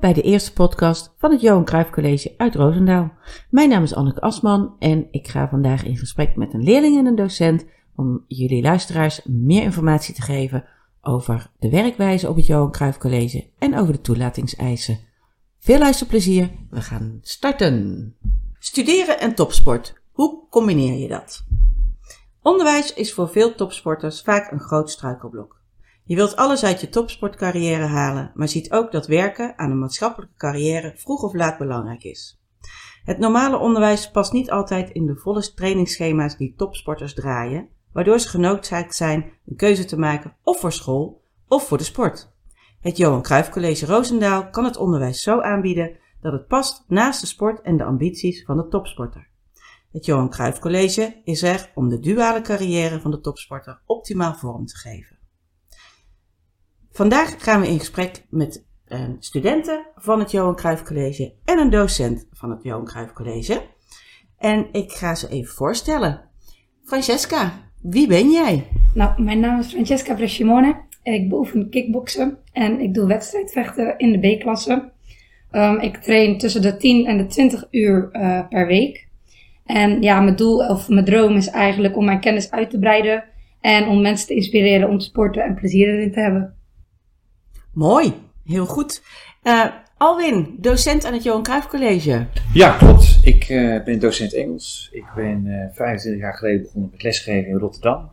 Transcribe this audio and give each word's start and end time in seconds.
Bij 0.00 0.12
de 0.12 0.22
eerste 0.22 0.52
podcast 0.52 1.14
van 1.16 1.30
het 1.30 1.40
Johan 1.40 1.64
Cruijff 1.64 1.90
College 1.90 2.34
uit 2.36 2.54
Roosendaal. 2.54 3.12
Mijn 3.50 3.68
naam 3.68 3.82
is 3.82 3.94
Anneke 3.94 4.20
Asman 4.20 4.76
en 4.78 5.08
ik 5.10 5.28
ga 5.28 5.48
vandaag 5.48 5.84
in 5.84 5.96
gesprek 5.96 6.36
met 6.36 6.54
een 6.54 6.62
leerling 6.62 6.98
en 6.98 7.06
een 7.06 7.14
docent 7.14 7.64
om 7.96 8.24
jullie 8.26 8.62
luisteraars 8.62 9.20
meer 9.24 9.62
informatie 9.62 10.14
te 10.14 10.22
geven 10.22 10.64
over 11.00 11.50
de 11.58 11.70
werkwijze 11.70 12.28
op 12.28 12.36
het 12.36 12.46
Johan 12.46 12.70
Cruijff 12.70 12.98
College 12.98 13.50
en 13.58 13.78
over 13.78 13.92
de 13.92 14.00
toelatingseisen. 14.00 14.98
Veel 15.58 15.78
luisterplezier, 15.78 16.50
we 16.70 16.80
gaan 16.80 17.18
starten. 17.22 18.14
Studeren 18.58 19.20
en 19.20 19.34
topsport, 19.34 19.94
hoe 20.12 20.48
combineer 20.50 20.98
je 20.98 21.08
dat? 21.08 21.44
Onderwijs 22.42 22.94
is 22.94 23.12
voor 23.14 23.28
veel 23.28 23.54
topsporters 23.54 24.22
vaak 24.22 24.50
een 24.52 24.60
groot 24.60 24.90
struikelblok. 24.90 25.57
Je 26.08 26.14
wilt 26.14 26.36
alles 26.36 26.64
uit 26.64 26.80
je 26.80 26.88
topsportcarrière 26.88 27.86
halen, 27.86 28.30
maar 28.34 28.48
ziet 28.48 28.72
ook 28.72 28.92
dat 28.92 29.06
werken 29.06 29.58
aan 29.58 29.70
een 29.70 29.78
maatschappelijke 29.78 30.34
carrière 30.36 30.92
vroeg 30.96 31.22
of 31.22 31.34
laat 31.34 31.58
belangrijk 31.58 32.04
is. 32.04 32.40
Het 33.04 33.18
normale 33.18 33.58
onderwijs 33.58 34.10
past 34.10 34.32
niet 34.32 34.50
altijd 34.50 34.90
in 34.90 35.06
de 35.06 35.16
volle 35.16 35.54
trainingsschema's 35.54 36.36
die 36.36 36.54
topsporters 36.56 37.14
draaien, 37.14 37.68
waardoor 37.92 38.18
ze 38.18 38.28
genoodzaakt 38.28 38.94
zijn 38.94 39.32
een 39.46 39.56
keuze 39.56 39.84
te 39.84 39.98
maken 39.98 40.36
of 40.42 40.60
voor 40.60 40.72
school 40.72 41.22
of 41.48 41.66
voor 41.66 41.78
de 41.78 41.84
sport. 41.84 42.32
Het 42.80 42.96
Johan 42.96 43.22
Cruijff 43.22 43.50
College 43.50 43.86
Roosendaal 43.86 44.50
kan 44.50 44.64
het 44.64 44.76
onderwijs 44.76 45.22
zo 45.22 45.40
aanbieden 45.40 45.96
dat 46.20 46.32
het 46.32 46.46
past 46.46 46.84
naast 46.86 47.20
de 47.20 47.26
sport 47.26 47.60
en 47.60 47.76
de 47.76 47.84
ambities 47.84 48.44
van 48.44 48.56
de 48.56 48.68
topsporter. 48.68 49.28
Het 49.92 50.04
Johan 50.04 50.30
Cruijff 50.30 50.58
College 50.58 51.20
is 51.24 51.42
er 51.42 51.70
om 51.74 51.88
de 51.88 52.00
duale 52.00 52.40
carrière 52.40 53.00
van 53.00 53.10
de 53.10 53.20
topsporter 53.20 53.80
optimaal 53.86 54.34
vorm 54.34 54.66
te 54.66 54.76
geven. 54.76 55.17
Vandaag 56.98 57.34
gaan 57.38 57.60
we 57.60 57.68
in 57.68 57.78
gesprek 57.78 58.24
met 58.30 58.64
een 58.88 59.16
studenten 59.18 59.86
van 59.96 60.18
het 60.18 60.30
Johan 60.30 60.56
Cruijff 60.56 60.82
College 60.82 61.32
en 61.44 61.58
een 61.58 61.70
docent 61.70 62.26
van 62.32 62.50
het 62.50 62.62
Johan 62.62 62.84
Cruijff 62.84 63.12
College. 63.12 63.62
En 64.38 64.66
ik 64.72 64.92
ga 64.92 65.14
ze 65.14 65.28
even 65.28 65.54
voorstellen. 65.54 66.20
Francesca, 66.84 67.52
wie 67.82 68.08
ben 68.08 68.30
jij? 68.30 68.66
Nou, 68.94 69.22
mijn 69.22 69.40
naam 69.40 69.58
is 69.58 69.66
Francesca 69.66 70.14
Brescimone. 70.14 70.76
Ik 71.02 71.28
beoefen 71.28 71.70
kickboksen 71.70 72.38
en 72.52 72.80
ik 72.80 72.94
doe 72.94 73.06
wedstrijdvechten 73.06 73.98
in 73.98 74.20
de 74.20 74.36
B-klasse. 74.36 74.92
Um, 75.52 75.78
ik 75.80 75.96
train 75.96 76.38
tussen 76.38 76.62
de 76.62 76.76
10 76.76 77.06
en 77.06 77.16
de 77.16 77.26
20 77.26 77.68
uur 77.70 78.08
uh, 78.12 78.48
per 78.48 78.66
week. 78.66 79.08
En 79.64 80.02
ja, 80.02 80.20
mijn 80.20 80.36
doel 80.36 80.68
of 80.68 80.88
mijn 80.88 81.04
droom 81.04 81.36
is 81.36 81.48
eigenlijk 81.48 81.96
om 81.96 82.04
mijn 82.04 82.20
kennis 82.20 82.50
uit 82.50 82.70
te 82.70 82.78
breiden 82.78 83.24
en 83.60 83.88
om 83.88 84.00
mensen 84.00 84.26
te 84.26 84.34
inspireren 84.34 84.88
om 84.88 84.98
te 84.98 85.04
sporten 85.04 85.44
en 85.44 85.54
plezier 85.54 85.88
erin 85.88 86.12
te 86.12 86.20
hebben. 86.20 86.57
Mooi, 87.78 88.14
heel 88.44 88.66
goed. 88.66 89.02
Uh, 89.42 89.66
Alwin, 89.96 90.56
docent 90.60 91.04
aan 91.04 91.12
het 91.12 91.22
Johan 91.22 91.42
Cruijff 91.42 91.66
College. 91.66 92.26
Ja, 92.52 92.76
klopt. 92.76 93.18
Ik 93.22 93.48
uh, 93.48 93.84
ben 93.84 93.98
docent 93.98 94.34
Engels. 94.34 94.88
Ik 94.92 95.04
ben 95.14 95.44
uh, 95.46 95.64
eh, 95.64 95.74
25 95.74 96.22
jaar 96.22 96.34
geleden 96.34 96.62
begonnen 96.62 96.90
met 96.90 97.02
lesgeven 97.02 97.50
in 97.50 97.58
Rotterdam. 97.58 98.10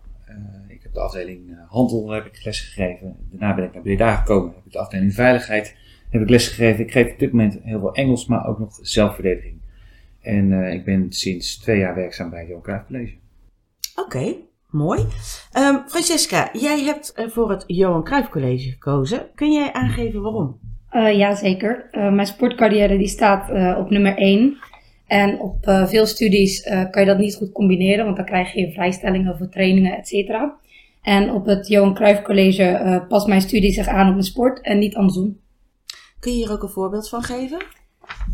ik 0.67 0.83
heb 0.83 0.93
de 0.93 0.99
afdeling 0.99 1.57
handel 1.67 2.09
heb 2.09 2.25
ik 2.25 2.43
lesgegeven. 2.43 3.15
Daarna 3.31 3.55
ben 3.55 3.65
ik 3.65 3.73
naar 3.73 3.81
Breda 3.81 4.15
gekomen. 4.15 4.53
Heb 4.55 4.65
ik 4.65 4.71
de 4.71 4.79
afdeling 4.79 5.13
veiligheid 5.13 5.75
heb 6.09 6.21
ik 6.21 6.29
lesgegeven. 6.29 6.83
Ik 6.83 6.91
geef 6.91 7.11
op 7.11 7.19
dit 7.19 7.31
moment 7.31 7.59
heel 7.63 7.79
veel 7.79 7.93
Engels, 7.93 8.25
maar 8.25 8.47
ook 8.47 8.59
nog 8.59 8.79
zelfverdediging. 8.81 9.61
En 10.21 10.71
ik 10.73 10.85
ben 10.85 11.11
sinds 11.11 11.57
twee 11.57 11.79
jaar 11.79 11.95
werkzaam 11.95 12.29
bij 12.29 12.39
het 12.39 12.47
Johan 12.47 12.63
Cruijff 12.63 12.85
College. 12.85 13.13
Oké. 13.95 14.35
Mooi. 14.75 14.99
Um, 15.57 15.83
Francesca, 15.87 16.49
jij 16.53 16.83
hebt 16.83 17.13
eh, 17.13 17.27
voor 17.27 17.49
het 17.49 17.63
Johan 17.67 18.03
Cruijff 18.03 18.29
College 18.29 18.69
gekozen. 18.69 19.27
Kun 19.35 19.51
jij 19.51 19.73
aangeven 19.73 20.21
waarom? 20.21 20.59
Uh, 20.91 21.17
ja, 21.17 21.35
zeker. 21.35 21.87
Uh, 21.91 22.11
mijn 22.11 22.27
sportcarrière 22.27 22.97
die 22.97 23.07
staat 23.07 23.49
uh, 23.49 23.77
op 23.77 23.89
nummer 23.89 24.17
1. 24.17 24.57
En 25.07 25.39
op 25.39 25.57
veel 25.87 26.05
studies 26.05 26.63
kan 26.63 27.01
je 27.01 27.05
dat 27.05 27.17
niet 27.17 27.35
goed 27.35 27.51
combineren, 27.51 28.05
want 28.05 28.17
dan 28.17 28.25
krijg 28.25 28.53
je 28.53 28.71
vrijstellingen 28.71 29.37
voor 29.37 29.49
trainingen, 29.49 29.97
et 29.97 30.07
cetera. 30.07 30.57
En 31.01 31.31
op 31.31 31.45
het 31.45 31.67
Johan 31.67 31.93
Cruijff 31.93 32.21
College 32.21 33.05
past 33.07 33.27
mijn 33.27 33.41
studie 33.41 33.73
zich 33.73 33.87
aan 33.87 34.07
op 34.07 34.13
mijn 34.13 34.23
sport 34.23 34.61
en 34.61 34.79
niet 34.79 34.95
andersom. 34.95 35.37
Kun 36.19 36.31
je 36.31 36.37
hier 36.37 36.51
ook 36.51 36.63
een 36.63 36.69
voorbeeld 36.69 37.09
van 37.09 37.23
geven? 37.23 37.57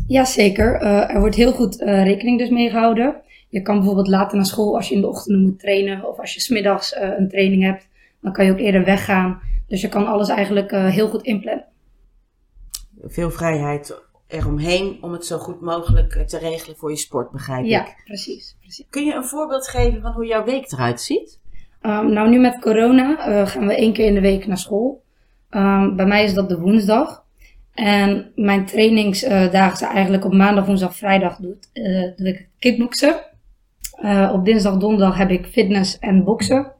Jazeker. 0.06 0.80
er 0.80 1.20
wordt 1.20 1.36
heel 1.36 1.52
goed 1.52 1.80
rekening 1.80 2.38
dus 2.38 2.50
mee 2.50 2.70
gehouden. 2.70 3.22
Je 3.52 3.62
kan 3.62 3.76
bijvoorbeeld 3.76 4.08
later 4.08 4.36
naar 4.36 4.46
school 4.46 4.76
als 4.76 4.88
je 4.88 4.94
in 4.94 5.00
de 5.00 5.08
ochtend 5.08 5.42
moet 5.42 5.58
trainen 5.58 6.08
of 6.08 6.18
als 6.18 6.34
je 6.34 6.40
smiddags 6.40 6.92
uh, 6.92 7.18
een 7.18 7.28
training 7.28 7.62
hebt, 7.62 7.88
dan 8.20 8.32
kan 8.32 8.44
je 8.44 8.52
ook 8.52 8.58
eerder 8.58 8.84
weggaan. 8.84 9.40
Dus 9.68 9.80
je 9.80 9.88
kan 9.88 10.06
alles 10.06 10.28
eigenlijk 10.28 10.72
uh, 10.72 10.88
heel 10.88 11.08
goed 11.08 11.22
inplannen. 11.22 11.64
Veel 13.02 13.30
vrijheid 13.30 14.02
eromheen 14.26 14.98
om 15.00 15.12
het 15.12 15.26
zo 15.26 15.38
goed 15.38 15.60
mogelijk 15.60 16.14
eh, 16.14 16.24
te 16.24 16.38
regelen 16.38 16.76
voor 16.76 16.90
je 16.90 16.96
sport, 16.96 17.30
begrijp 17.30 17.64
ja, 17.64 17.80
ik. 17.80 17.86
Ja, 17.86 17.94
precies, 18.04 18.56
precies. 18.60 18.86
Kun 18.90 19.04
je 19.04 19.14
een 19.14 19.24
voorbeeld 19.24 19.68
geven 19.68 20.00
van 20.00 20.12
hoe 20.12 20.26
jouw 20.26 20.44
week 20.44 20.72
eruit 20.72 21.00
ziet? 21.00 21.40
Um, 21.82 22.12
nou, 22.12 22.28
nu 22.28 22.38
met 22.38 22.60
corona 22.60 23.28
uh, 23.28 23.46
gaan 23.46 23.66
we 23.66 23.74
één 23.74 23.92
keer 23.92 24.06
in 24.06 24.14
de 24.14 24.20
week 24.20 24.46
naar 24.46 24.58
school. 24.58 25.02
Um, 25.50 25.96
bij 25.96 26.06
mij 26.06 26.24
is 26.24 26.34
dat 26.34 26.48
de 26.48 26.58
woensdag. 26.58 27.24
En 27.74 28.32
mijn 28.34 28.66
trainingsdagen 28.66 29.76
zijn 29.76 29.92
eigenlijk 29.92 30.24
op 30.24 30.32
maandag, 30.32 30.66
woensdag, 30.66 30.96
vrijdag 30.96 31.36
doe, 31.36 31.56
uh, 31.72 32.16
doe 32.16 32.28
ik 32.28 32.48
kickboksen. 32.58 33.30
Uh, 34.02 34.30
op 34.32 34.44
dinsdag, 34.44 34.76
donderdag 34.76 35.16
heb 35.16 35.30
ik 35.30 35.46
fitness 35.46 35.98
en 35.98 36.24
boksen. 36.24 36.72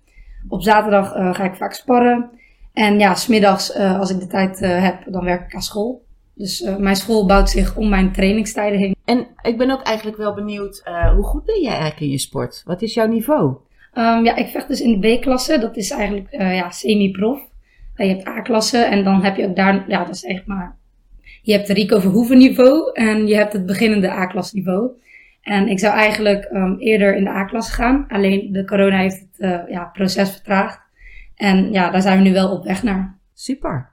Op 0.49 0.63
zaterdag 0.63 1.17
uh, 1.17 1.35
ga 1.35 1.45
ik 1.45 1.55
vaak 1.55 1.73
sparren. 1.73 2.31
En 2.73 2.99
ja, 2.99 3.15
smiddags, 3.15 3.77
uh, 3.77 3.99
als 3.99 4.11
ik 4.11 4.21
de 4.21 4.27
tijd 4.27 4.59
heb, 4.61 5.03
dan 5.07 5.25
werk 5.25 5.47
ik 5.47 5.55
aan 5.55 5.63
school. 5.63 6.05
Dus 6.35 6.75
mijn 6.79 6.97
school 6.97 7.27
bouwt 7.27 7.51
zich 7.51 7.77
om 7.77 7.89
mijn 7.89 8.13
trainingstijden 8.13 8.79
heen. 8.79 8.97
En 9.05 9.27
ik 9.43 9.59
ben 9.59 9.71
ook 9.71 9.83
eigenlijk 9.83 10.17
wel 10.17 10.35
benieuwd, 10.35 10.83
hoe 11.15 11.25
goed 11.25 11.45
ben 11.45 11.61
jij 11.61 11.71
eigenlijk 11.71 12.01
in 12.01 12.11
je 12.11 12.19
sport? 12.19 12.63
Wat 12.65 12.83
is 12.83 12.95
jouw 12.95 13.07
niveau? 13.07 13.57
Um, 13.95 14.25
ja, 14.25 14.37
ik 14.37 14.49
vecht 14.49 14.69
dus 14.69 14.81
in 14.81 15.01
de 15.01 15.17
B-klasse. 15.17 15.59
Dat 15.59 15.77
is 15.77 15.91
eigenlijk 15.91 16.31
ja, 16.31 16.71
semi-prof. 16.71 17.41
je 17.95 18.05
hebt 18.05 18.27
A-klasse 18.27 18.79
en 18.79 19.05
dan 19.05 19.23
heb 19.23 19.37
je 19.37 19.49
ook 19.49 19.57
daar, 19.57 19.85
ja, 19.89 20.05
dat 20.05 20.15
is 20.15 20.25
echt 20.25 20.47
maar... 20.47 20.77
Je 21.43 21.53
hebt 21.53 21.69
het 21.69 21.77
Rico 21.77 22.01
Verhoeven 22.01 22.39
niveau 22.39 22.93
en 22.93 23.27
je 23.27 23.35
hebt 23.35 23.53
het 23.53 23.67
beginnende 23.67 24.11
A-klasse 24.11 24.57
niveau. 24.57 24.91
En 25.43 25.69
ik 25.69 25.79
zou 25.79 25.95
eigenlijk 25.95 26.49
um, 26.53 26.79
eerder 26.79 27.17
in 27.17 27.25
de 27.25 27.31
A-klasse 27.31 27.73
gaan. 27.73 28.05
Alleen 28.09 28.53
de 28.53 28.65
corona 28.65 28.99
heeft 28.99 29.21
het 29.21 29.39
uh, 29.39 29.61
ja, 29.69 29.85
proces 29.85 30.31
vertraagd. 30.31 30.81
En 31.35 31.73
ja, 31.73 31.91
daar 31.91 32.03
zijn 32.03 32.19
we 32.19 32.29
nu 32.29 32.33
wel 32.33 32.51
op 32.51 32.65
weg 32.65 32.83
naar. 32.83 33.19
Super. 33.35 33.91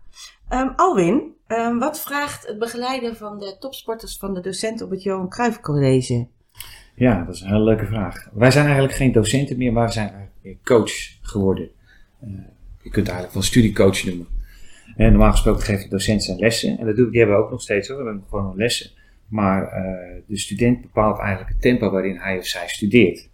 Um, 0.54 0.74
Alwin, 0.76 1.34
um, 1.48 1.80
wat 1.80 2.02
vraagt 2.02 2.48
het 2.48 2.60
begeleiden 2.60 3.16
van 3.16 3.40
de 3.40 3.56
topsporters 3.60 4.18
van 4.18 4.34
de 4.34 4.42
docenten 4.42 4.86
op 4.86 4.92
het 4.92 5.04
Johan 5.04 5.30
Cruijff 5.30 5.60
College? 5.60 6.28
Ja, 6.96 7.24
dat 7.24 7.36
is 7.36 7.42
een 7.42 7.48
hele 7.48 7.64
leuke 7.64 7.86
vraag. 7.86 8.30
Wij 8.34 8.52
zijn 8.52 8.66
eigenlijk 8.66 8.96
geen 8.96 9.12
docenten 9.12 9.58
meer, 9.58 9.74
maar 9.74 9.86
we 9.86 9.94
zijn 9.94 10.10
eigenlijk 10.10 10.64
coach 10.64 10.92
geworden. 11.22 11.70
Uh, 12.24 12.30
je 12.82 12.90
kunt 12.90 12.96
het 12.96 13.08
eigenlijk 13.08 13.34
wel 13.34 13.44
studiecoach 13.44 14.04
noemen. 14.06 14.28
En 14.96 15.12
normaal 15.12 15.32
gesproken 15.32 15.64
geven 15.64 15.90
docenten 15.90 16.26
zijn 16.26 16.40
lessen. 16.40 16.78
En 16.78 16.86
dat 16.86 16.96
doen, 16.96 17.10
die 17.10 17.20
hebben 17.20 17.38
we 17.38 17.44
ook 17.44 17.52
nog 17.52 17.62
steeds 17.62 17.88
hoor. 17.88 17.98
We 17.98 18.04
hebben 18.04 18.24
gewoon 18.30 18.56
lessen. 18.56 18.90
Maar 19.30 19.64
uh, 19.64 20.22
de 20.28 20.38
student 20.38 20.82
bepaalt 20.82 21.20
eigenlijk 21.20 21.50
het 21.50 21.62
tempo 21.62 21.90
waarin 21.90 22.18
hij 22.18 22.38
of 22.38 22.46
zij 22.46 22.68
studeert. 22.68 23.30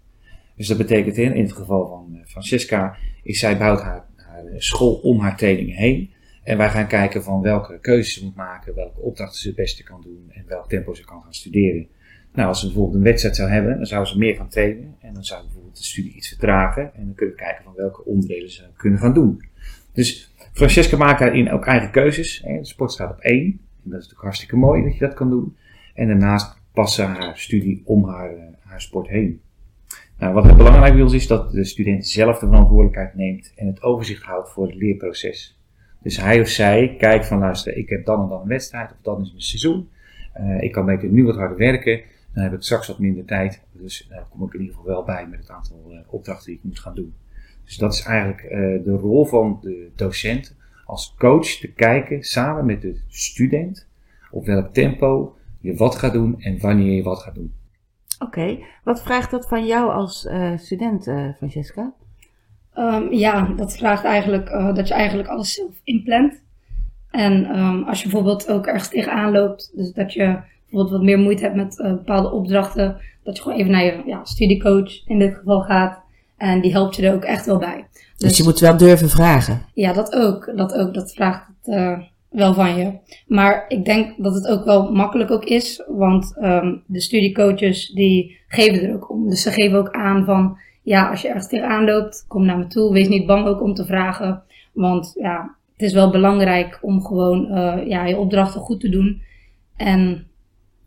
Dus 0.56 0.68
dat 0.68 0.78
betekent 0.78 1.18
in, 1.18 1.42
het 1.42 1.54
geval 1.54 1.88
van 1.88 2.08
uh, 2.12 2.26
Francesca, 2.26 2.98
is 3.24 3.40
zij 3.40 3.58
bouwt 3.58 3.82
haar, 3.82 4.06
haar, 4.16 4.44
school 4.58 4.94
om 4.94 5.20
haar 5.20 5.38
trainingen 5.38 5.76
heen. 5.76 6.14
En 6.44 6.58
wij 6.58 6.70
gaan 6.70 6.88
kijken 6.88 7.24
van 7.24 7.42
welke 7.42 7.80
keuzes 7.80 8.14
ze 8.14 8.24
moet 8.24 8.36
maken, 8.36 8.76
welke 8.76 9.00
opdrachten 9.00 9.40
ze 9.40 9.48
het 9.48 9.56
beste 9.56 9.84
kan 9.84 10.02
doen 10.02 10.26
en 10.30 10.46
welk 10.48 10.70
tempo 10.70 10.94
ze 10.94 11.06
kan 11.06 11.22
gaan 11.22 11.34
studeren. 11.34 11.88
Nou, 12.34 12.48
als 12.48 12.60
ze 12.60 12.66
bijvoorbeeld 12.66 12.96
een 12.96 13.04
wedstrijd 13.04 13.36
zou 13.36 13.50
hebben, 13.50 13.76
dan 13.76 13.86
zou 13.86 14.06
ze 14.06 14.18
meer 14.18 14.36
gaan 14.36 14.50
trainen. 14.50 14.96
En 15.00 15.14
dan 15.14 15.24
zou 15.24 15.44
bijvoorbeeld 15.44 15.78
de 15.78 15.84
studie 15.84 16.14
iets 16.14 16.28
vertragen. 16.28 16.84
En 16.94 17.06
dan 17.06 17.16
kunnen 17.16 17.36
we 17.36 17.42
kijken 17.42 17.64
van 17.64 17.74
welke 17.76 18.06
onderdelen 18.06 18.52
ze 18.52 18.64
kunnen 18.78 19.00
gaan 19.00 19.14
doen. 19.14 19.44
Dus 19.94 20.34
Francesca 20.54 20.98
maakt 20.98 21.20
daarin 21.20 21.52
ook 21.52 21.66
eigen 21.66 21.92
keuzes. 21.92 22.42
De 22.42 22.66
sport 22.66 22.92
staat 22.92 23.12
op 23.12 23.20
één. 23.20 23.44
En 23.44 23.60
dat 23.84 23.92
is 23.92 23.92
natuurlijk 23.92 24.22
hartstikke 24.22 24.56
mooi 24.56 24.84
dat 24.84 24.94
je 24.94 25.00
dat 25.00 25.14
kan 25.14 25.30
doen. 25.30 25.56
En 25.96 26.08
daarnaast 26.08 26.62
passen 26.74 27.08
haar 27.08 27.38
studie 27.38 27.82
om 27.86 28.06
haar, 28.06 28.36
eh, 28.36 28.44
haar 28.60 28.82
sport 28.82 29.08
heen. 29.08 29.42
Nou, 30.18 30.34
wat 30.34 30.58
belangrijk 30.58 30.94
bij 30.94 31.02
ons 31.02 31.14
is 31.14 31.28
dat 31.28 31.52
de 31.52 31.64
student 31.64 32.08
zelf 32.08 32.40
de 32.40 32.48
verantwoordelijkheid 32.48 33.16
neemt 33.16 33.52
en 33.56 33.68
het 33.68 33.82
overzicht 33.82 34.24
houdt 34.24 34.52
voor 34.52 34.66
het 34.66 34.76
leerproces. 34.76 35.60
Dus 36.02 36.18
hij 36.18 36.42
of 36.42 36.48
zij 36.48 36.96
kijkt 36.98 37.28
van 37.28 37.40
luister, 37.40 37.78
ik 37.78 37.90
heb 37.90 38.06
dan 38.06 38.24
en 38.24 38.30
dan 38.30 38.42
een 38.42 38.48
wedstrijd 38.48 38.92
of 38.92 38.98
dan 39.02 39.22
is 39.22 39.30
mijn 39.30 39.42
seizoen. 39.42 39.90
Uh, 40.40 40.62
ik 40.62 40.72
kan 40.72 40.86
beter 40.86 41.10
nu 41.10 41.26
wat 41.26 41.36
harder 41.36 41.58
werken, 41.58 42.02
dan 42.34 42.44
heb 42.44 42.54
ik 42.54 42.62
straks 42.62 42.88
wat 42.88 43.00
minder 43.00 43.26
tijd. 43.26 43.62
Dus 43.72 44.08
daar 44.10 44.26
kom 44.30 44.44
ik 44.44 44.54
in 44.54 44.60
ieder 44.60 44.76
geval 44.76 44.92
wel 44.92 45.04
bij 45.04 45.28
met 45.28 45.40
het 45.40 45.50
aantal 45.50 45.94
opdrachten 46.08 46.46
die 46.46 46.56
ik 46.56 46.64
moet 46.64 46.80
gaan 46.80 46.96
doen. 46.96 47.14
Dus 47.64 47.78
dat 47.78 47.94
is 47.94 48.02
eigenlijk 48.02 48.50
de 48.84 48.98
rol 49.02 49.26
van 49.26 49.60
de 49.62 49.92
docent 49.96 50.56
als 50.86 51.16
coach 51.18 51.48
te 51.48 51.74
kijken 51.74 52.24
samen 52.24 52.66
met 52.66 52.82
de 52.82 53.00
student 53.08 53.88
op 54.32 54.46
welk 54.46 54.74
tempo 54.74 55.35
je 55.66 55.76
wat 55.76 55.96
gaat 55.96 56.14
doen 56.14 56.42
en 56.42 56.60
wanneer 56.60 56.94
je 56.94 57.04
wat 57.04 57.20
gaat 57.20 57.36
doen. 57.36 57.54
Oké, 58.20 58.58
wat 58.84 59.04
vraagt 59.04 59.32
dat 59.32 59.48
van 59.48 59.66
jou 59.66 59.92
als 59.92 60.26
uh, 60.26 60.58
student, 60.58 61.08
uh, 61.08 61.30
Francesca? 61.38 61.94
Um, 62.78 63.14
ja, 63.14 63.54
dat 63.56 63.78
vraagt 63.78 64.04
eigenlijk 64.04 64.50
uh, 64.50 64.74
dat 64.74 64.88
je 64.88 64.94
eigenlijk 64.94 65.30
alles 65.30 65.54
zelf 65.54 65.74
inplant. 65.84 66.44
En 67.16 67.46
ehm, 67.46 67.84
als 67.84 68.02
je 68.02 68.10
bijvoorbeeld 68.10 68.50
ook 68.50 68.66
ergens 68.66 68.90
tegenaan 68.90 69.32
loopt, 69.32 69.72
dus 69.76 69.94
dat 69.94 70.14
je 70.14 70.40
bijvoorbeeld 70.62 70.90
wat 70.90 71.02
meer 71.02 71.20
moeite 71.20 71.44
hebt 71.44 71.56
met 71.56 71.80
eh, 71.80 71.92
bepaalde 71.92 72.32
opdrachten, 72.32 72.98
dat 73.24 73.38
je 73.38 73.44
gewoon 73.44 73.58
even 73.58 73.72
naar 73.72 73.84
je 73.84 74.02
ja, 74.06 74.26
studiecoach 74.26 75.08
in 75.08 75.20
dit 75.20 75.36
geval 75.36 75.62
gaat. 75.62 76.00
En 76.38 76.62
die 76.62 76.72
helpt 76.72 76.96
je 76.96 77.08
er 77.08 77.14
ook 77.14 77.24
echt 77.24 77.46
wel 77.46 77.58
bij. 77.58 77.88
Dus, 78.18 78.38
je 78.38 78.44
moet 78.44 78.60
wel 78.60 78.78
durven 78.78 79.10
vragen. 79.10 79.62
Ja, 79.74 79.94
dat 79.94 80.16
ook. 80.16 80.52
Dat 80.56 80.74
ook. 80.74 80.94
Dat 80.94 81.14
vraagt 81.14 81.48
het 81.48 81.76
eh, 81.76 82.00
wel 82.36 82.54
van 82.54 82.78
je. 82.78 82.92
Maar 83.28 83.66
ik 83.68 83.86
denk 83.86 84.14
dat 84.18 84.34
het 84.34 84.48
ook 84.48 84.66
wel 84.66 84.92
makkelijk 84.92 85.32
ook 85.32 85.44
is. 85.44 85.84
Want 85.88 86.38
ehm, 86.38 86.76
de 86.86 87.02
studiecoaches 87.02 87.90
die 87.90 88.38
geven 88.48 88.88
er 88.88 88.94
ook 88.94 89.10
om. 89.10 89.30
Dus 89.30 89.42
ze 89.42 89.52
geven 89.52 89.78
ook 89.78 89.92
aan 89.92 90.26
van... 90.26 90.58
Ja, 90.82 91.10
als 91.10 91.22
je 91.22 91.28
ergens 91.28 91.48
tegenaan 91.48 91.86
loopt, 91.86 92.26
kom 92.28 92.46
naar 92.46 92.58
me 92.58 92.68
toe. 92.68 92.94
Wees 92.94 93.08
niet 93.08 93.26
bang 93.26 93.46
ook 93.46 93.62
om 93.62 93.74
te 93.74 93.86
vragen. 93.86 94.44
Want 94.74 95.16
ja, 95.20 95.56
het 95.72 95.82
is 95.82 95.94
wel 95.94 96.12
belangrijk 96.12 96.80
om 96.82 97.06
gewoon 97.06 97.48
eh, 97.50 97.88
ja, 97.88 98.06
je 98.06 98.18
opdrachten 98.18 98.62
goed 98.62 98.80
te 98.80 98.90
doen. 98.90 99.22
En 99.76 100.28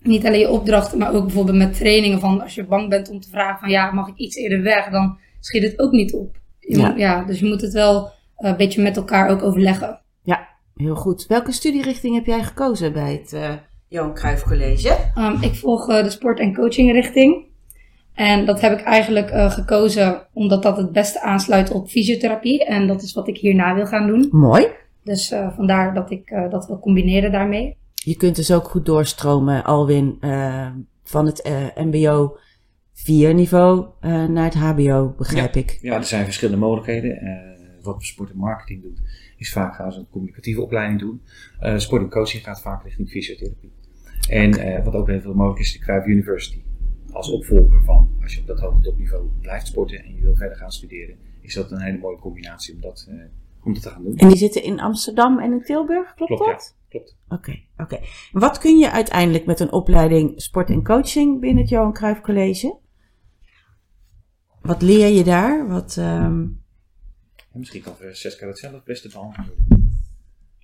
niet 0.03 0.27
alleen 0.27 0.41
je 0.41 0.51
opdrachten, 0.51 0.99
maar 0.99 1.15
ook 1.15 1.25
bijvoorbeeld 1.25 1.57
met 1.57 1.77
trainingen. 1.77 2.21
Van 2.21 2.43
als 2.43 2.55
je 2.55 2.65
bang 2.65 2.89
bent 2.89 3.11
om 3.11 3.21
te 3.21 3.29
vragen 3.29 3.59
van 3.59 3.69
ja, 3.69 3.93
mag 3.93 4.09
ik 4.09 4.17
iets 4.17 4.37
eerder 4.37 4.63
weg? 4.63 4.91
Dan 4.91 5.19
schiet 5.41 5.63
het 5.63 5.79
ook 5.79 5.93
niet 5.93 6.13
op. 6.13 6.37
Ja. 6.61 6.95
ja 6.97 7.25
dus 7.25 7.39
je 7.39 7.47
moet 7.47 7.61
het 7.61 7.73
wel 7.73 8.11
eh, 8.37 8.51
een 8.51 8.57
beetje 8.57 8.83
met 8.83 8.97
elkaar 8.97 9.29
ook 9.31 9.43
overleggen. 9.43 10.01
Ja, 10.23 10.49
heel 10.79 10.95
goed. 10.95 11.27
Welke 11.27 11.53
studierichting 11.53 12.15
heb 12.15 12.27
jij 12.27 12.43
gekozen 12.43 12.93
bij 12.93 13.13
het 13.13 13.33
eh, 13.33 13.53
Johan 13.89 14.15
Cruijff 14.15 14.43
College? 14.43 14.97
Um, 15.19 15.43
ik 15.43 15.55
volg 15.55 15.89
uh, 15.89 16.03
de 16.03 16.11
sport- 16.11 16.41
en 16.41 16.55
coachingrichting. 16.55 17.47
En 18.15 18.47
dat 18.47 18.61
heb 18.61 18.79
ik 18.79 18.85
eigenlijk 18.85 19.31
uh, 19.31 19.51
gekozen 19.51 20.27
omdat 20.33 20.63
dat 20.63 20.77
het 20.77 20.93
beste 20.93 21.21
aansluit 21.21 21.71
op 21.71 21.89
fysiotherapie. 21.89 22.65
En 22.65 22.87
dat 22.87 23.03
is 23.03 23.13
wat 23.13 23.29
ik 23.29 23.37
hierna 23.37 23.75
wil 23.75 23.87
gaan 23.87 24.07
doen. 24.07 24.29
Mooi. 24.31 24.67
Dus 25.05 25.33
uh, 25.33 25.57
vandaar 25.57 25.95
dat 25.95 26.11
ik 26.11 26.31
uh, 26.31 26.51
dat 26.51 26.67
wil 26.67 26.79
combineren 26.79 27.33
daarmee. 27.33 27.77
Je 27.95 28.17
kunt 28.17 28.37
dus 28.37 28.53
ook 28.53 28.69
goed 28.69 28.87
doorstromen, 28.87 29.65
Alwin, 29.65 30.19
van 31.05 31.27
het 31.27 31.51
MBO 31.75 32.37
4 32.95 33.35
niveau 33.35 33.87
naar 34.03 34.45
het 34.45 34.55
HBO, 34.55 35.15
begrijp 35.17 35.55
ja. 35.55 35.61
ik. 35.61 35.79
Ja, 35.81 35.95
er 35.95 36.05
zijn 36.05 36.25
verschillende 36.25 36.61
mogelijkheden. 36.61 37.19
Wat 37.83 37.97
we 37.99 38.05
sport 38.05 38.31
en 38.31 38.37
marketing 38.37 38.83
doen, 38.83 38.99
is 39.37 39.53
vaak 39.53 39.75
gaan 39.75 39.93
ze 39.93 39.99
een 39.99 40.11
communicatieve 40.11 40.63
opleiding 40.63 41.01
doen. 41.01 41.23
sport 41.77 42.03
en 42.03 42.11
coaching 42.11 42.43
gaat 42.43 42.61
vaak 42.61 42.83
richting 42.85 43.09
fysiotherapie. 43.09 43.73
En 44.29 44.55
okay. 44.55 44.83
wat 44.85 44.95
ook 44.95 45.07
heel 45.07 45.21
veel 45.21 45.35
mogelijk 45.35 45.61
is, 45.61 45.73
de 45.73 45.79
Cruijff 45.79 46.07
University 46.07 46.63
als 47.13 47.31
opvolger 47.31 47.83
van, 47.83 48.11
als 48.23 48.35
je 48.35 48.41
op 48.41 48.47
dat 48.47 48.61
hoge 48.61 48.81
topniveau 48.81 49.29
blijft 49.41 49.67
sporten 49.67 50.05
en 50.05 50.15
je 50.15 50.21
wil 50.21 50.37
verder 50.37 50.57
gaan 50.57 50.73
studeren, 50.73 51.17
is 51.41 51.55
dat 51.55 51.71
een 51.71 51.81
hele 51.81 51.99
mooie 51.99 52.19
combinatie 52.19 52.75
om 52.75 52.81
dat, 52.81 53.09
om 53.63 53.73
dat 53.73 53.83
te 53.83 53.89
gaan 53.89 54.03
doen. 54.03 54.17
En 54.17 54.29
die 54.29 54.37
zitten 54.37 54.63
in 54.63 54.81
Amsterdam 54.81 55.39
en 55.39 55.53
in 55.53 55.63
Tilburg, 55.63 56.15
klopt, 56.15 56.35
klopt 56.35 56.51
dat? 56.51 56.77
Ja, 56.79 56.89
klopt. 56.89 57.17
Oké, 57.29 57.35
okay, 57.35 57.69
oké. 57.77 57.95
Okay. 57.95 58.09
Wat 58.33 58.59
kun 58.59 58.79
je 58.79 58.91
uiteindelijk 58.91 59.47
met 59.47 59.61
een 59.61 59.73
opleiding 59.73 60.33
sport 60.43 60.71
en 60.71 60.85
coaching 60.85 61.41
binnen 61.41 61.61
het 61.61 61.71
Johan 61.71 61.93
Cruijff 61.93 62.21
College? 62.21 62.77
Wat 64.61 64.83
leer 64.83 65.09
je 65.09 65.25
daar? 65.25 65.69
Wat, 65.69 65.97
um... 65.97 66.63
ja, 67.53 67.59
misschien 67.59 67.83
kan 67.83 67.97
Francesca 67.97 68.47
dat 68.47 68.59
zelf 68.59 68.73
het 68.73 68.85
beste 68.85 69.09
beantwoorden. 69.09 69.55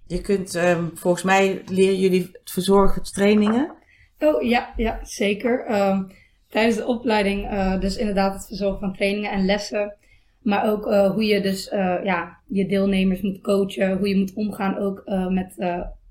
Je 0.06 0.20
kunt, 0.20 0.54
um, 0.54 0.90
volgens 0.94 1.22
mij 1.22 1.62
leren 1.66 1.98
jullie 1.98 2.22
het 2.22 2.50
verzorgen 2.50 3.02
trainingen. 3.02 3.74
Oh 4.18 4.42
ja, 4.42 4.72
ja 4.76 5.00
zeker. 5.02 5.80
Um, 5.88 6.12
tijdens 6.48 6.76
de 6.76 6.86
opleiding 6.86 7.52
uh, 7.52 7.80
dus 7.80 7.96
inderdaad 7.96 8.34
het 8.34 8.46
verzorgen 8.46 8.80
van 8.80 8.94
trainingen 8.94 9.30
en 9.30 9.44
lessen. 9.44 9.96
Maar 10.42 10.70
ook 10.70 10.86
uh, 10.86 11.10
hoe 11.10 11.24
je 11.24 11.40
dus 11.40 11.72
uh, 11.72 12.04
ja, 12.04 12.38
je 12.46 12.66
deelnemers 12.66 13.20
moet 13.20 13.40
coachen. 13.40 13.98
Hoe 13.98 14.08
je 14.08 14.16
moet 14.16 14.34
omgaan 14.34 14.78
ook 14.78 15.02
met 15.28 15.54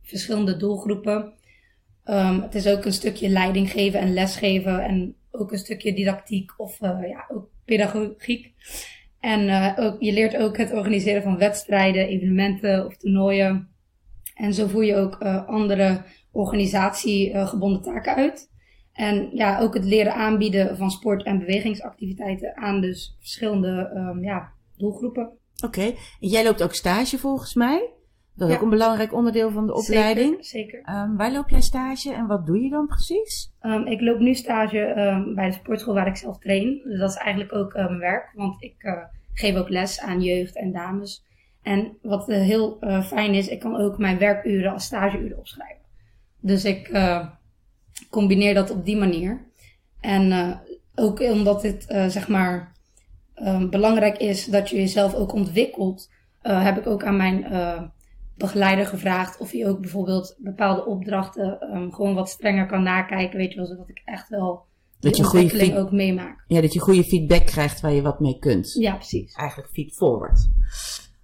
verschillende 0.01 0.57
doelgroepen. 0.57 1.33
Um, 2.05 2.41
het 2.41 2.55
is 2.55 2.67
ook 2.67 2.85
een 2.85 2.93
stukje 2.93 3.29
leiding 3.29 3.71
geven 3.71 3.99
en 3.99 4.13
lesgeven. 4.13 4.83
En 4.83 5.15
ook 5.31 5.51
een 5.51 5.57
stukje 5.57 5.93
didactiek 5.93 6.53
of 6.57 6.79
ja, 6.79 7.25
ook 7.33 7.49
pedagogiek. 7.65 8.53
En 9.23 9.73
ook, 9.77 10.01
je 10.01 10.13
leert 10.13 10.37
ook 10.37 10.57
het 10.57 10.73
organiseren 10.73 11.23
van 11.23 11.37
wedstrijden, 11.37 12.07
evenementen 12.07 12.85
of 12.85 12.97
toernooien. 12.97 13.67
En 14.35 14.53
zo 14.53 14.67
voer 14.67 14.83
je 14.83 14.95
ook 14.95 15.15
andere 15.47 16.03
organisatiegebonden 16.31 17.81
taken 17.81 18.15
uit. 18.15 18.49
En 18.93 19.29
ja, 19.33 19.59
ook 19.59 19.73
het 19.73 19.85
leren 19.85 20.13
aanbieden 20.13 20.77
van 20.77 20.91
sport- 20.91 21.23
en 21.23 21.39
bewegingsactiviteiten 21.39 22.57
aan 22.57 22.81
dus 22.81 23.15
verschillende 23.19 23.91
um, 23.95 24.23
ja, 24.23 24.51
doelgroepen. 24.77 25.31
Oké, 25.65 25.81
en 26.19 26.27
jij 26.27 26.43
loopt 26.43 26.63
ook 26.63 26.73
stage 26.73 27.17
volgens 27.17 27.53
mij. 27.53 27.89
Dat 28.35 28.47
is 28.47 28.53
ja. 28.53 28.59
ook 28.59 28.63
een 28.63 28.77
belangrijk 28.77 29.13
onderdeel 29.13 29.51
van 29.51 29.65
de 29.65 29.73
opleiding. 29.73 30.45
Zeker. 30.45 30.81
zeker. 30.83 31.03
Um, 31.03 31.17
waar 31.17 31.31
loop 31.31 31.49
jij 31.49 31.61
stage 31.61 32.13
en 32.13 32.27
wat 32.27 32.45
doe 32.45 32.61
je 32.61 32.69
dan 32.69 32.87
precies? 32.87 33.51
Um, 33.61 33.87
ik 33.87 34.01
loop 34.01 34.19
nu 34.19 34.33
stage 34.33 35.31
bij 35.35 35.47
de 35.47 35.53
sportschool 35.53 35.93
waar 35.93 36.07
ik 36.07 36.15
zelf 36.15 36.39
train. 36.39 36.81
Dus 36.83 36.99
dat 36.99 37.09
is 37.09 37.15
eigenlijk 37.15 37.53
ook 37.53 37.73
mijn 37.73 37.99
werk, 37.99 38.31
want 38.35 38.63
ik 38.63 38.75
uh, 38.79 38.93
geef 39.33 39.55
ook 39.55 39.69
les 39.69 39.99
aan 39.99 40.21
jeugd 40.21 40.55
en 40.55 40.71
dames. 40.71 41.25
En 41.61 41.97
wat 42.01 42.29
uh, 42.29 42.35
heel 42.35 42.77
fijn 43.03 43.33
is, 43.33 43.47
ik 43.47 43.59
kan 43.59 43.75
ook 43.75 43.97
mijn 43.97 44.17
werkuren 44.17 44.73
als 44.73 44.85
stageuren 44.85 45.37
opschrijven. 45.37 45.83
Dus 46.39 46.65
ik 46.65 46.91
combineer 48.09 48.53
dat 48.53 48.71
op 48.71 48.85
die 48.85 48.97
manier. 48.97 49.45
En 50.01 50.59
ook 50.95 51.19
omdat 51.19 51.63
het 51.63 51.85
uh, 51.89 52.05
zeg 52.05 52.27
maar 52.27 52.71
belangrijk 53.69 54.17
is 54.17 54.45
dat 54.45 54.69
je 54.69 54.75
jezelf 54.75 55.13
ook 55.13 55.33
ontwikkelt, 55.33 56.11
heb 56.41 56.77
ik 56.77 56.87
ook 56.87 57.03
aan 57.03 57.17
mijn 57.17 57.45
begeleider 58.35 58.85
gevraagd 58.85 59.37
of 59.39 59.51
hij 59.51 59.67
ook 59.67 59.79
bijvoorbeeld 59.79 60.35
bepaalde 60.39 60.85
opdrachten 60.85 61.75
um, 61.75 61.93
gewoon 61.93 62.15
wat 62.15 62.29
strenger 62.29 62.65
kan 62.65 62.83
nakijken, 62.83 63.37
weet 63.37 63.51
je 63.51 63.57
wel, 63.57 63.65
zodat 63.65 63.89
ik 63.89 64.01
echt 64.05 64.29
wel 64.29 64.65
dat 64.99 65.17
je 65.17 65.23
ontwikkeling 65.23 65.75
ook 65.75 65.91
meemaak. 65.91 66.43
Ja, 66.47 66.61
dat 66.61 66.73
je 66.73 66.79
goede 66.79 67.03
feedback 67.03 67.45
krijgt 67.45 67.81
waar 67.81 67.91
je 67.91 68.01
wat 68.01 68.19
mee 68.19 68.39
kunt. 68.39 68.73
Ja, 68.73 68.95
precies. 68.95 69.33
Eigenlijk 69.33 69.69
feed 69.69 69.93
forward. 69.93 70.49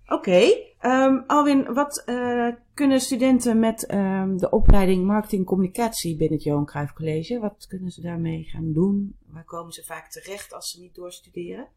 Oké, 0.06 0.29
okay. 0.29 0.75
um, 0.81 1.23
Alwin, 1.27 1.73
wat 1.73 2.03
uh, 2.06 2.47
kunnen 2.73 3.00
studenten 3.00 3.59
met 3.59 3.94
um, 3.94 4.38
de 4.38 4.50
opleiding 4.50 5.06
marketing 5.06 5.45
communicatie 5.45 6.17
binnen 6.17 6.38
het 6.38 6.45
Johan 6.45 6.65
Cruijff 6.65 6.94
College, 6.94 7.39
wat 7.39 7.65
kunnen 7.67 7.91
ze 7.91 8.01
daarmee 8.01 8.44
gaan 8.44 8.73
doen? 8.73 9.15
Waar 9.27 9.45
komen 9.45 9.73
ze 9.73 9.83
vaak 9.83 10.11
terecht 10.11 10.53
als 10.53 10.69
ze 10.69 10.79
niet 10.79 10.95
doorstuderen? 10.95 11.68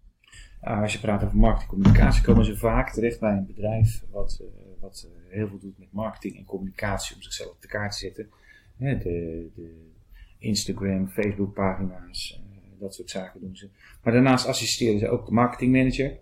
Uh, 0.62 0.80
als 0.80 0.92
je 0.92 1.00
praat 1.00 1.24
over 1.24 1.36
marketing 1.36 1.70
communicatie, 1.70 2.22
komen 2.22 2.44
ze 2.44 2.56
vaak 2.56 2.92
terecht 2.92 3.20
bij 3.20 3.32
een 3.32 3.46
bedrijf 3.46 4.02
wat, 4.10 4.38
uh, 4.42 4.48
wat 4.82 5.08
heel 5.28 5.48
veel 5.48 5.58
doet 5.58 5.78
met 5.78 5.92
marketing 5.92 6.36
en 6.36 6.44
communicatie 6.44 7.16
om 7.16 7.22
zichzelf 7.22 7.50
op 7.50 7.60
de 7.60 7.68
kaart 7.68 7.92
te 7.92 7.98
zetten. 7.98 8.28
de, 8.76 9.50
de 9.54 9.90
Instagram, 10.38 11.08
Facebook 11.08 11.54
pagina's, 11.54 12.40
dat 12.78 12.94
soort 12.94 13.10
zaken 13.10 13.40
doen 13.40 13.56
ze. 13.56 13.68
Maar 14.02 14.12
daarnaast 14.12 14.46
assisteren 14.46 14.98
ze 14.98 15.08
ook 15.08 15.26
de 15.26 15.32
marketingmanager. 15.32 16.18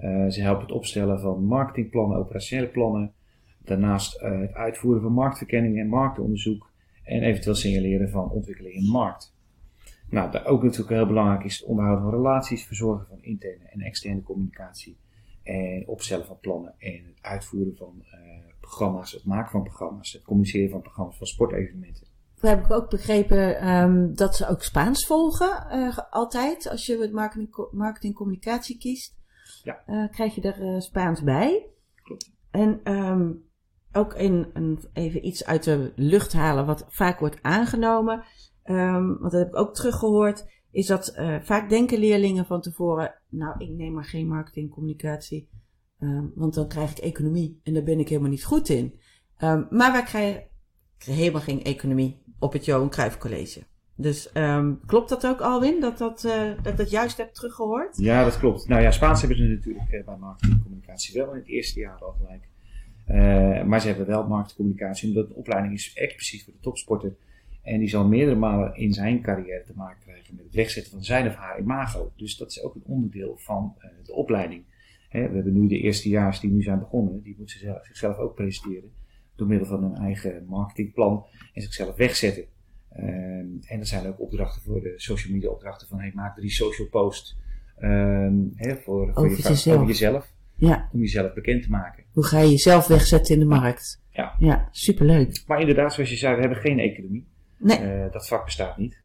Uh, 0.00 0.28
ze 0.28 0.40
helpen 0.40 0.62
het 0.62 0.72
opstellen 0.72 1.20
van 1.20 1.44
marketingplannen, 1.44 2.18
operationele 2.18 2.68
plannen. 2.68 3.12
Daarnaast 3.64 4.20
het 4.20 4.52
uitvoeren 4.52 5.02
van 5.02 5.12
marktverkenning 5.12 5.78
en 5.78 5.86
marktonderzoek. 5.86 6.70
En 7.02 7.22
eventueel 7.22 7.54
signaleren 7.54 8.10
van 8.10 8.30
ontwikkeling 8.30 8.74
in 8.74 8.84
de 8.84 8.90
markt. 8.90 9.34
Nou, 10.10 10.30
daar 10.30 10.46
ook 10.46 10.62
natuurlijk 10.62 10.90
heel 10.90 11.06
belangrijk 11.06 11.44
is 11.44 11.58
het 11.58 11.68
onderhouden 11.68 12.04
van 12.04 12.14
relaties, 12.14 12.66
verzorgen 12.66 13.06
van 13.06 13.22
interne 13.22 13.64
en 13.64 13.80
externe 13.80 14.22
communicatie. 14.22 14.96
En 15.50 15.86
opstellen 15.86 16.26
van 16.26 16.38
plannen 16.40 16.74
en 16.78 17.04
het 17.06 17.18
uitvoeren 17.20 17.76
van 17.76 17.94
uh, 17.96 18.54
programma's, 18.60 19.12
het 19.12 19.24
maken 19.24 19.50
van 19.50 19.62
programma's, 19.62 20.12
het 20.12 20.22
communiceren 20.22 20.70
van 20.70 20.82
programma's 20.82 21.16
van 21.16 21.26
sportevenementen. 21.26 22.06
Toen 22.34 22.50
heb 22.50 22.64
ik 22.64 22.70
ook 22.70 22.90
begrepen 22.90 23.68
um, 23.68 24.14
dat 24.14 24.36
ze 24.36 24.48
ook 24.48 24.62
Spaans 24.62 25.06
volgen, 25.06 25.66
uh, 25.72 25.98
altijd, 26.10 26.68
als 26.68 26.86
je 26.86 26.98
het 26.98 27.12
marketing, 27.12 27.68
marketing 27.70 28.14
communicatie 28.14 28.78
kiest. 28.78 29.16
Ja. 29.62 29.82
Uh, 29.86 30.10
krijg 30.10 30.34
je 30.34 30.52
er 30.52 30.82
Spaans 30.82 31.22
bij. 31.22 31.66
Klopt. 32.02 32.32
En 32.50 32.92
um, 32.92 33.44
ook 33.92 34.14
in, 34.14 34.50
een, 34.52 34.84
even 34.92 35.26
iets 35.26 35.44
uit 35.44 35.64
de 35.64 35.92
lucht 35.96 36.32
halen 36.32 36.66
wat 36.66 36.86
vaak 36.88 37.18
wordt 37.18 37.42
aangenomen. 37.42 38.24
Um, 38.64 39.18
want 39.18 39.32
dat 39.32 39.40
heb 39.40 39.48
ik 39.48 39.56
ook 39.56 39.74
teruggehoord. 39.74 40.46
Is 40.72 40.86
dat 40.86 41.14
uh, 41.18 41.36
vaak 41.40 41.68
denken 41.68 41.98
leerlingen 41.98 42.46
van 42.46 42.60
tevoren. 42.60 43.14
Nou, 43.28 43.54
ik 43.58 43.68
neem 43.68 43.92
maar 43.92 44.04
geen 44.04 44.28
marketingcommunicatie. 44.28 45.48
Um, 45.98 46.32
want 46.34 46.54
dan 46.54 46.68
krijg 46.68 46.90
ik 46.90 46.98
economie. 46.98 47.60
En 47.62 47.74
daar 47.74 47.82
ben 47.82 47.98
ik 47.98 48.08
helemaal 48.08 48.30
niet 48.30 48.44
goed 48.44 48.68
in. 48.68 48.94
maar 49.70 49.92
wij 49.92 50.02
krijgen, 50.02 50.42
helemaal 51.04 51.40
geen 51.40 51.62
economie 51.62 52.22
op 52.38 52.52
het 52.52 52.64
Johan 52.64 52.90
Cruijff 52.90 53.18
College. 53.18 53.62
Dus 53.94 54.30
um, 54.34 54.80
klopt 54.86 55.08
dat 55.08 55.26
ook, 55.26 55.40
Alwin? 55.40 55.80
Dat, 55.80 55.98
dat, 55.98 56.24
uh, 56.24 56.50
dat 56.62 56.76
dat 56.76 56.90
juist 56.90 57.16
heb 57.16 57.34
teruggehoord? 57.34 57.96
Ja, 57.96 58.24
dat 58.24 58.38
klopt. 58.38 58.68
Nou 58.68 58.82
ja, 58.82 58.90
Spaans 58.90 59.20
hebben 59.20 59.38
ze 59.38 59.44
natuurlijk 59.44 59.92
uh, 59.92 60.04
bij 60.04 60.16
marketingcommunicatie 60.16 61.20
wel 61.20 61.32
in 61.32 61.38
het 61.38 61.48
eerste 61.48 61.80
jaar 61.80 61.98
al 61.98 62.12
gelijk. 62.12 62.48
Maar 63.66 63.80
ze 63.80 63.86
hebben 63.86 64.06
wel 64.06 64.26
marketingcommunicatie, 64.26 65.08
omdat 65.08 65.28
de 65.28 65.34
opleiding 65.34 65.74
is 65.74 65.92
echt 65.94 66.14
precies 66.14 66.44
voor 66.44 66.52
de 66.52 66.58
topsporter. 66.60 67.16
En 67.62 67.78
die 67.78 67.88
zal 67.88 68.08
meerdere 68.08 68.36
malen 68.36 68.74
in 68.74 68.92
zijn 68.92 69.22
carrière 69.22 69.64
te 69.66 69.72
maken 69.76 70.00
krijgen 70.00 70.34
met 70.34 70.44
het 70.44 70.54
wegzetten 70.54 70.92
van 70.92 71.04
zijn 71.04 71.26
of 71.26 71.34
haar 71.34 71.60
imago. 71.60 72.12
Dus 72.16 72.36
dat 72.36 72.50
is 72.50 72.62
ook 72.62 72.74
een 72.74 72.84
onderdeel 72.84 73.36
van 73.36 73.74
de 74.02 74.12
opleiding. 74.12 74.64
Hè, 75.08 75.28
we 75.28 75.34
hebben 75.34 75.52
nu 75.52 75.68
de 75.68 75.78
eerstejaars 75.78 76.40
die 76.40 76.50
nu 76.50 76.62
zijn 76.62 76.78
begonnen, 76.78 77.22
die 77.22 77.34
moeten 77.38 77.80
zichzelf 77.82 78.16
ook 78.16 78.34
presenteren 78.34 78.92
door 79.36 79.46
middel 79.46 79.66
van 79.66 79.84
een 79.84 79.96
eigen 79.96 80.44
marketingplan 80.48 81.24
en 81.52 81.62
zichzelf 81.62 81.96
wegzetten. 81.96 82.44
Ehm, 82.90 83.46
en 83.60 83.78
er 83.80 83.86
zijn 83.86 84.06
ook 84.06 84.20
opdrachten 84.20 84.62
voor 84.62 84.80
de 84.80 84.92
social 84.96 85.32
media 85.32 85.50
opdrachten 85.50 85.88
van 85.88 85.98
hey, 85.98 86.12
maak 86.14 86.36
drie 86.36 86.50
social 86.50 86.88
posts 86.88 87.38
ehm, 87.76 88.34
hè, 88.54 88.76
voor, 88.76 89.12
voor 89.12 89.24
Over 89.24 89.36
je, 89.36 89.42
jezelf. 89.48 89.76
over 89.76 89.88
jezelf. 89.88 90.32
Ja. 90.54 90.88
Om 90.92 91.00
jezelf 91.00 91.34
bekend 91.34 91.62
te 91.62 91.70
maken. 91.70 92.04
Hoe 92.12 92.24
ga 92.24 92.38
je 92.40 92.50
jezelf 92.50 92.86
wegzetten 92.86 93.34
in 93.34 93.40
de 93.40 93.46
markt? 93.46 94.02
Ja. 94.10 94.34
Ja, 94.38 94.68
superleuk. 94.70 95.42
Maar 95.46 95.60
inderdaad, 95.60 95.94
zoals 95.94 96.10
je 96.10 96.16
zei, 96.16 96.34
we 96.34 96.40
hebben 96.40 96.58
geen 96.58 96.78
economie. 96.78 97.28
Nee. 97.60 97.78
Eh, 97.78 98.12
dat 98.12 98.28
vak 98.28 98.44
bestaat 98.44 98.76
niet. 98.76 99.02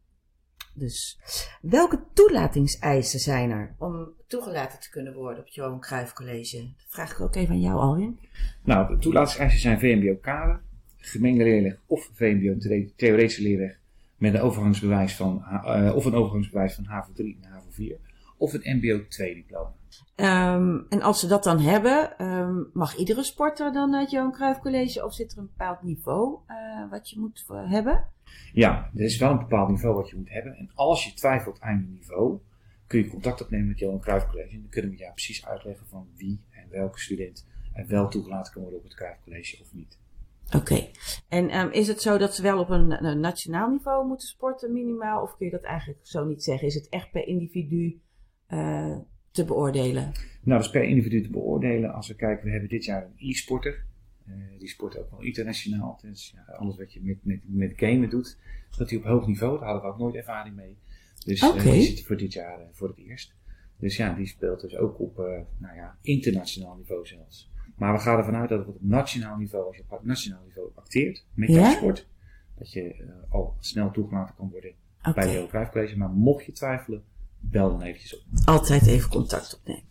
Dus 0.74 1.18
welke 1.60 2.04
toelatingseisen 2.12 3.20
zijn 3.20 3.50
er 3.50 3.74
om 3.78 4.08
toegelaten 4.26 4.80
te 4.80 4.90
kunnen 4.90 5.14
worden 5.14 5.38
op 5.38 5.44
het 5.44 5.54
Johan 5.54 5.80
Cruijff 5.80 6.12
College? 6.12 6.58
Dat 6.58 6.86
vraag 6.88 7.12
ik 7.12 7.20
ook 7.20 7.34
even 7.34 7.54
aan 7.54 7.60
jou, 7.60 7.78
Alwin. 7.80 8.18
Nou, 8.64 8.88
de 8.88 8.98
toelatingseisen 8.98 9.60
zijn 9.60 9.78
VMBO-kader, 9.78 10.60
gemengde 10.96 11.44
leerweg 11.44 11.76
of 11.86 12.10
VMBO-theoretische 12.12 13.42
leerweg 13.42 13.78
met 14.16 14.34
een 14.34 14.40
overgangsbewijs 14.40 15.14
van, 15.14 15.44
eh, 15.44 15.92
of 15.94 16.04
een 16.04 16.14
overgangsbewijs 16.14 16.74
van 16.74 16.84
HAVO 16.84 17.12
3 17.12 17.38
en 17.42 17.50
HAVO 17.50 17.70
4 17.70 17.96
of 18.36 18.52
een 18.52 18.76
MBO 18.76 19.06
2 19.08 19.34
diploma. 19.34 19.74
Ehm, 20.14 20.78
en 20.88 21.02
als 21.02 21.20
ze 21.20 21.26
dat 21.26 21.44
dan 21.44 21.60
hebben, 21.60 22.18
ehm, 22.18 22.62
mag 22.72 22.96
iedere 22.96 23.22
sporter 23.22 23.72
dan 23.72 23.90
naar 23.90 24.00
het 24.00 24.10
Johan 24.10 24.32
Cruijff 24.32 24.60
College? 24.60 25.04
Of 25.04 25.14
zit 25.14 25.32
er 25.32 25.38
een 25.38 25.50
bepaald 25.56 25.82
niveau 25.82 26.38
eh, 26.46 26.90
wat 26.90 27.10
je 27.10 27.18
moet 27.18 27.44
eh, 27.48 27.70
hebben? 27.70 28.08
Ja, 28.52 28.90
er 28.94 29.04
is 29.04 29.18
wel 29.18 29.30
een 29.30 29.38
bepaald 29.38 29.68
niveau 29.68 29.94
wat 29.94 30.08
je 30.08 30.16
moet 30.16 30.30
hebben. 30.30 30.56
En 30.56 30.70
als 30.74 31.04
je 31.04 31.14
twijfelt 31.14 31.60
aan 31.60 31.78
je 31.78 31.98
niveau, 31.98 32.38
kun 32.86 32.98
je 32.98 33.08
contact 33.08 33.42
opnemen 33.42 33.68
met 33.68 33.78
Johan 33.78 34.00
Cruijff 34.00 34.26
College. 34.26 34.54
En 34.54 34.60
dan 34.60 34.70
kunnen 34.70 34.90
we 34.90 34.96
jou 34.96 35.12
precies 35.12 35.46
uitleggen 35.46 35.86
van 35.86 36.08
wie 36.16 36.40
en 36.50 36.68
welke 36.70 37.00
student 37.00 37.46
er 37.72 37.86
wel 37.86 38.08
toegelaten 38.08 38.52
kan 38.52 38.62
worden 38.62 38.78
op 38.78 38.84
het 38.84 38.94
Cruijff 38.94 39.20
College 39.24 39.62
of 39.62 39.74
niet. 39.74 39.98
Oké. 40.54 40.86
En 41.28 41.48
ehm, 41.48 41.68
is 41.70 41.88
het 41.88 42.02
zo 42.02 42.18
dat 42.18 42.34
ze 42.34 42.42
wel 42.42 42.58
op 42.58 42.70
een, 42.70 43.04
een 43.04 43.20
nationaal 43.20 43.70
niveau 43.70 44.06
moeten 44.06 44.28
sporten 44.28 44.72
minimaal? 44.72 45.22
Of 45.22 45.36
kun 45.36 45.46
je 45.46 45.52
dat 45.52 45.62
eigenlijk 45.62 46.06
zo 46.06 46.24
niet 46.24 46.42
zeggen? 46.42 46.66
Is 46.66 46.74
het 46.74 46.88
echt 46.88 47.10
per 47.10 47.26
individu 47.26 48.00
eh, 48.46 48.96
te 49.36 49.44
beoordelen? 49.44 50.02
Nou, 50.42 50.58
dat 50.58 50.60
is 50.60 50.70
per 50.70 50.82
individu 50.82 51.22
te 51.22 51.30
beoordelen. 51.30 51.92
Als 51.92 52.08
we 52.08 52.14
kijken, 52.14 52.44
we 52.44 52.50
hebben 52.50 52.68
dit 52.68 52.84
jaar 52.84 53.04
een 53.04 53.28
e-sporter. 53.28 53.84
Eh, 54.26 54.34
die 54.58 54.68
sport 54.68 54.98
ook 54.98 55.10
wel 55.10 55.20
internationaal. 55.20 55.98
Dus 56.02 56.34
ja, 56.34 56.52
alles 56.52 56.76
wat 56.76 56.92
je 56.92 57.00
met, 57.02 57.16
met, 57.22 57.40
met 57.44 57.72
gamen 57.76 58.10
doet, 58.10 58.38
dat 58.76 58.90
hij 58.90 58.98
op 58.98 59.04
hoog 59.04 59.26
niveau. 59.26 59.58
Daar 59.58 59.64
hadden 59.68 59.82
we 59.82 59.88
ook 59.88 59.98
nooit 59.98 60.14
ervaring 60.14 60.56
mee. 60.56 60.76
Dus 61.24 61.40
eh, 61.40 61.48
Oké. 61.48 61.62
die 61.62 61.82
zit 61.82 62.04
voor 62.04 62.16
dit 62.16 62.32
jaar 62.32 62.60
eh, 62.60 62.66
voor 62.72 62.88
het 62.88 62.98
eerst. 62.98 63.34
Dus 63.78 63.96
ja, 63.96 64.14
die 64.14 64.26
speelt 64.26 64.60
dus 64.60 64.76
ook 64.76 65.00
op 65.00 65.16
nou 65.58 65.76
ja, 65.76 65.98
internationaal 66.02 66.76
niveau 66.76 67.06
zelfs. 67.06 67.50
Maar 67.76 67.92
we 67.92 67.98
gaan 67.98 68.18
ervan 68.18 68.34
uit 68.36 68.48
dat 68.48 68.58
het 68.58 68.68
op 68.68 68.76
nationaal 68.80 69.36
niveau, 69.36 69.66
als 69.66 69.76
je 69.76 69.82
op 69.88 70.04
nationaal 70.04 70.42
niveau 70.44 70.70
acteert 70.74 71.26
met 71.34 71.48
Ja? 71.48 71.54
jouw 71.54 71.70
sport, 71.70 72.08
dat 72.58 72.72
je 72.72 73.06
al 73.28 73.56
snel 73.60 73.90
toegelaten 73.90 74.34
kan 74.34 74.50
worden 74.50 74.72
bij 75.14 75.48
de 75.50 75.68
College. 75.70 75.96
Maar 75.98 76.10
mocht 76.10 76.44
je 76.44 76.52
twijfelen, 76.52 77.04
bel 77.40 77.68
dan 77.70 77.82
eventjes 77.82 78.16
op. 78.16 78.22
Altijd 78.44 78.86
even 78.86 79.10
contact 79.10 79.54
opnemen. 79.58 79.84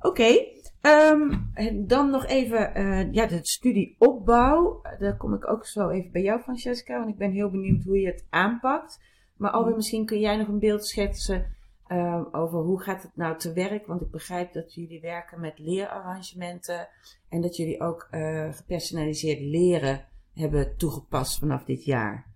Oké. 0.00 0.44
ehm, 0.80 1.34
en 1.54 1.86
dan 1.86 2.10
nog 2.10 2.26
even 2.26 2.74
eh, 2.74 3.12
ja, 3.12 3.26
de 3.26 3.38
studieopbouw. 3.42 4.80
Eh, 4.82 4.98
Daar 5.00 5.16
kom 5.16 5.34
ik 5.34 5.48
ook 5.50 5.66
zo 5.66 5.88
even 5.88 6.10
bij 6.12 6.22
jou, 6.22 6.40
Francesca. 6.40 6.98
Want 6.98 7.08
ik 7.10 7.18
ben 7.18 7.30
heel 7.32 7.50
benieuwd 7.50 7.84
hoe 7.84 7.98
je 8.00 8.06
het 8.06 8.26
aanpakt. 8.30 9.00
Maar 9.36 9.50
Alwin, 9.50 9.74
misschien 9.76 10.06
kun 10.06 10.20
jij 10.20 10.36
nog 10.36 10.48
een 10.48 10.58
beeld 10.58 10.86
schetsen 10.86 11.54
ehm, 11.86 12.24
over 12.32 12.58
hoe 12.58 12.82
gaat 12.82 13.02
het 13.02 13.16
nou 13.16 13.38
te 13.38 13.52
werk. 13.52 13.86
Want 13.86 14.00
ik 14.00 14.10
begrijp 14.10 14.52
dat 14.52 14.74
jullie 14.74 15.00
werken 15.00 15.40
met 15.40 15.58
leerarrangementen. 15.58 16.88
En 17.28 17.40
dat 17.40 17.56
jullie 17.56 17.80
ook 17.80 18.08
gepersonaliseerd 18.50 19.40
leren 19.40 20.04
hebben 20.34 20.76
toegepast 20.76 21.38
vanaf 21.38 21.64
dit 21.64 21.84
jaar. 21.84 22.26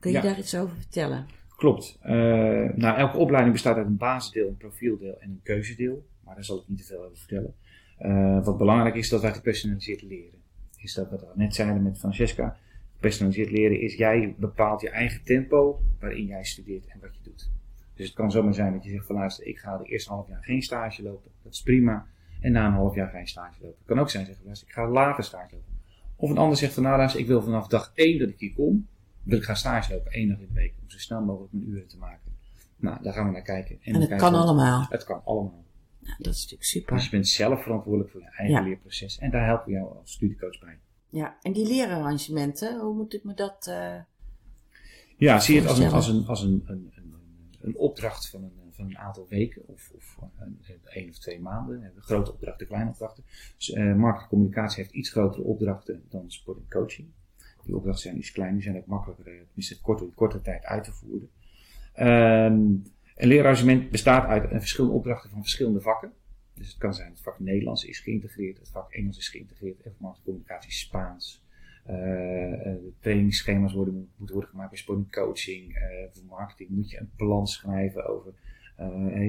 Kun 0.00 0.10
je 0.10 0.16
Ja. 0.16 0.22
daar 0.22 0.38
iets 0.38 0.54
over 0.56 0.76
vertellen? 0.76 1.26
Klopt. 1.58 1.98
Eh, 2.00 2.12
nou, 2.74 2.98
elke 2.98 3.16
opleiding 3.16 3.52
bestaat 3.52 3.76
uit 3.76 3.86
een 3.86 3.96
basisdeel, 3.96 4.48
een 4.48 4.56
profieldeel 4.56 5.18
en 5.20 5.30
een 5.30 5.40
keuzedeel. 5.42 6.06
Maar 6.24 6.34
daar 6.34 6.44
zal 6.44 6.58
ik 6.58 6.68
niet 6.68 6.78
te 6.78 6.84
veel 6.84 7.04
over 7.04 7.16
vertellen. 7.16 7.54
Eh, 7.96 8.44
wat 8.44 8.58
belangrijk 8.58 8.94
is, 8.94 9.08
dat 9.08 9.20
wij 9.20 9.34
gepersonaliseerd 9.34 10.02
leren. 10.02 10.38
Is 10.76 10.94
dat 10.94 11.10
wat 11.10 11.20
we 11.20 11.26
net 11.34 11.54
zeiden 11.54 11.82
met 11.82 11.98
Francesca. 11.98 12.56
Gepersonaliseerd 12.94 13.50
leren 13.50 13.80
is, 13.80 13.94
jij 13.94 14.34
bepaalt 14.38 14.80
je 14.80 14.90
eigen 14.90 15.24
tempo 15.24 15.80
waarin 16.00 16.26
jij 16.26 16.44
studeert 16.44 16.86
en 16.86 16.98
wat 17.00 17.14
je 17.14 17.20
doet. 17.22 17.50
Dus 17.94 18.06
het 18.06 18.14
kan 18.14 18.30
zomaar 18.30 18.54
zijn 18.54 18.72
dat 18.72 18.84
je 18.84 18.90
zegt 18.90 19.06
van 19.06 19.16
luister, 19.16 19.46
ik 19.46 19.58
ga 19.58 19.76
de 19.76 19.84
eerste 19.84 20.10
half 20.10 20.28
jaar 20.28 20.42
geen 20.42 20.62
stage 20.62 21.02
lopen. 21.02 21.30
Dat 21.42 21.52
is 21.52 21.62
prima. 21.62 22.06
En 22.40 22.52
na 22.52 22.66
een 22.66 22.72
half 22.72 22.94
jaar 22.94 23.10
geen 23.10 23.28
stage 23.28 23.62
lopen. 23.62 23.78
Het 23.78 23.86
kan 23.86 23.98
ook 23.98 24.10
zijn 24.10 24.26
zeggen, 24.26 24.44
luister, 24.44 24.68
ik 24.68 24.74
ga 24.74 24.88
later 24.88 25.24
stage 25.24 25.54
lopen. 25.54 25.76
Of 26.16 26.30
een 26.30 26.38
ander 26.38 26.56
zegt 26.56 26.74
van 26.74 26.82
nou 26.82 27.18
ik 27.18 27.26
wil 27.26 27.42
vanaf 27.42 27.66
dag 27.66 27.92
1 27.94 28.18
dat 28.18 28.28
ik 28.28 28.38
hier 28.38 28.54
kom, 28.54 28.88
wil 29.28 29.38
ik 29.38 29.44
gaan 29.44 29.56
stage 29.56 29.92
lopen, 29.92 30.12
één 30.12 30.28
dag 30.28 30.38
in 30.38 30.46
de 30.46 30.52
week, 30.54 30.74
om 30.82 30.90
zo 30.90 30.98
snel 30.98 31.20
mogelijk 31.20 31.52
mijn 31.52 31.68
uren 31.68 31.86
te 31.88 31.98
maken. 31.98 32.32
Nou, 32.76 33.02
daar 33.02 33.12
gaan 33.12 33.26
we 33.26 33.32
naar 33.32 33.42
kijken. 33.42 33.78
En 33.82 33.94
het 33.94 34.14
kan 34.16 34.34
allemaal. 34.34 34.86
Het 34.88 35.04
kan 35.04 35.22
allemaal. 35.24 35.64
Nou, 35.98 36.16
dat 36.18 36.32
is 36.34 36.40
natuurlijk 36.40 36.68
super. 36.68 36.94
Dus 36.94 37.04
je 37.04 37.10
bent 37.10 37.28
zelf 37.28 37.62
verantwoordelijk 37.62 38.10
voor 38.10 38.20
je 38.20 38.26
eigen 38.26 38.56
Ja. 38.56 38.62
leerproces. 38.62 39.18
En 39.18 39.30
daar 39.30 39.46
helpen 39.46 39.66
we 39.66 39.72
jou 39.72 39.96
als 39.98 40.12
studiecoach 40.12 40.58
bij. 40.60 40.78
Ja, 41.08 41.36
en 41.42 41.52
die 41.52 41.66
leerarrangementen, 41.66 42.80
hoe 42.80 42.94
moet 42.94 43.14
ik 43.14 43.24
me 43.24 43.34
dat... 43.34 43.66
eh, 43.66 43.94
Ja, 45.16 45.40
zie 45.40 45.54
je 45.54 45.60
het 45.60 45.68
als 45.70 45.78
een, 45.78 45.90
als 45.92 46.08
een, 46.08 46.26
als 46.26 46.42
een, 46.42 46.62
een, 46.66 46.92
een, 46.96 47.14
een 47.60 47.76
opdracht 47.76 48.28
van 48.30 48.42
een, 48.42 48.52
van 48.70 48.84
een 48.86 48.98
aantal 48.98 49.26
weken 49.28 49.62
of, 49.66 49.90
of 49.94 50.16
een, 50.38 50.58
één 50.84 51.08
of 51.08 51.18
twee 51.18 51.40
maanden. 51.40 51.92
Grote 51.96 52.32
opdrachten, 52.32 52.66
kleine 52.66 52.90
opdrachten. 52.90 53.24
Dus, 53.56 53.70
eh 53.72 53.82
marketing 53.94 54.22
en 54.22 54.28
communicatie 54.28 54.82
heeft 54.82 54.94
iets 54.94 55.10
grotere 55.10 55.42
opdrachten 55.42 56.02
dan 56.08 56.30
sport 56.30 56.58
en 56.58 56.66
coaching. 56.68 57.08
Die 57.68 57.76
opdrachten 57.76 58.02
zijn 58.02 58.18
iets 58.18 58.32
kleiner, 58.32 58.62
zijn 58.62 58.76
ook 58.76 58.86
makkelijker, 58.86 59.26
eh, 59.26 59.32
tenminste 59.46 59.80
korte, 59.80 60.04
korte 60.04 60.40
tijd 60.40 60.64
uit 60.64 60.84
te 60.84 60.92
voeren. 60.92 61.30
Ehm, 61.92 62.52
een 63.16 63.28
leerarrangement 63.28 63.90
bestaat 63.90 64.28
uit 64.28 64.48
verschillende 64.50 64.96
opdrachten 64.96 65.30
van 65.30 65.40
verschillende 65.40 65.80
vakken. 65.80 66.12
Dus 66.54 66.68
het 66.68 66.78
kan 66.78 66.94
zijn, 66.94 67.10
het 67.10 67.20
vak 67.20 67.38
Nederlands 67.38 67.84
is 67.84 68.00
geïntegreerd, 68.00 68.58
het 68.58 68.68
vak 68.68 68.92
Engels 68.92 69.18
is 69.18 69.28
geïntegreerd, 69.28 69.82
en 69.82 69.96
communicatie 70.24 70.72
Spaans. 70.72 71.46
Eh, 71.84 72.66
eh, 72.66 72.76
trainingsschema's 73.00 73.72
worden, 73.72 73.94
moeten 74.16 74.34
worden 74.34 74.50
gemaakt 74.50 74.70
bij 74.70 74.78
sport 74.78 74.98
en 74.98 75.10
coaching. 75.10 75.78
Voor 76.12 76.24
marketing 76.24 76.70
moet 76.70 76.90
je 76.90 77.00
een 77.00 77.10
plan 77.16 77.46
schrijven 77.46 78.06
over 78.06 78.32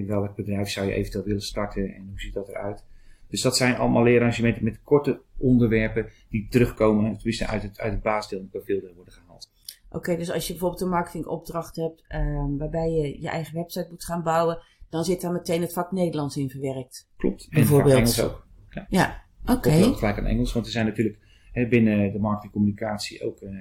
welk 0.06 0.36
bedrijf 0.36 0.70
zou 0.70 0.88
je 0.88 0.94
eventueel 0.94 1.24
willen 1.24 1.42
starten 1.42 1.94
en 1.94 2.08
hoe 2.08 2.20
ziet 2.20 2.34
dat 2.34 2.50
eruit. 2.50 2.84
Dus 3.30 3.42
dat 3.42 3.58
zijn 3.58 3.76
allemaal 3.76 4.04
leerarrangementen 4.04 4.64
met 4.64 4.82
korte 4.84 5.22
onderwerpen 5.38 6.10
die 6.30 6.48
terugkomen, 6.50 7.16
tenminste 7.16 7.48
uit 7.48 7.62
het, 7.62 7.80
uit 7.80 7.94
het 7.94 8.02
basisdeel 8.02 8.38
en 8.38 8.44
het 8.44 8.54
profieldeel 8.54 8.94
worden 8.96 9.14
gehaald. 9.14 9.52
Oké, 9.90 10.18
dus 10.18 10.32
als 10.32 10.48
je 10.48 10.52
bijvoorbeeld 10.52 10.82
een 10.82 10.90
marketingopdracht 10.90 11.76
hebt 11.76 12.04
ehm, 12.08 12.58
waarbij 12.58 12.90
je 12.90 13.22
je 13.22 13.30
eigen 13.30 13.56
website 13.56 13.88
moet 13.90 14.06
gaan 14.06 14.24
bouwen, 14.24 14.60
dan 14.90 15.04
zit 15.04 15.22
daar 15.22 15.32
meteen 15.32 15.62
het 15.62 15.74
vak 15.74 15.92
Nederlands 15.92 16.38
in 16.38 16.50
verwerkt. 16.50 17.10
Klopt. 17.18 17.44
En 17.44 17.50
Bijvoorbeeld. 17.50 17.96
Engels 17.96 18.22
ook. 18.22 18.48
Ja, 18.90 19.24
oké. 19.46 19.70
Komt 19.70 19.86
ook 19.86 19.98
gelijk 19.98 20.18
aan 20.18 20.26
Engels, 20.26 20.54
want 20.54 20.66
er 20.66 20.72
zijn 20.72 20.86
natuurlijk 20.86 21.18
hè, 21.52 21.68
binnen 21.68 22.12
de 22.12 22.20
marketing 22.20 22.54
en 22.54 22.60
communicatie 22.60 23.24
ook 23.24 23.42
eh, 23.42 23.52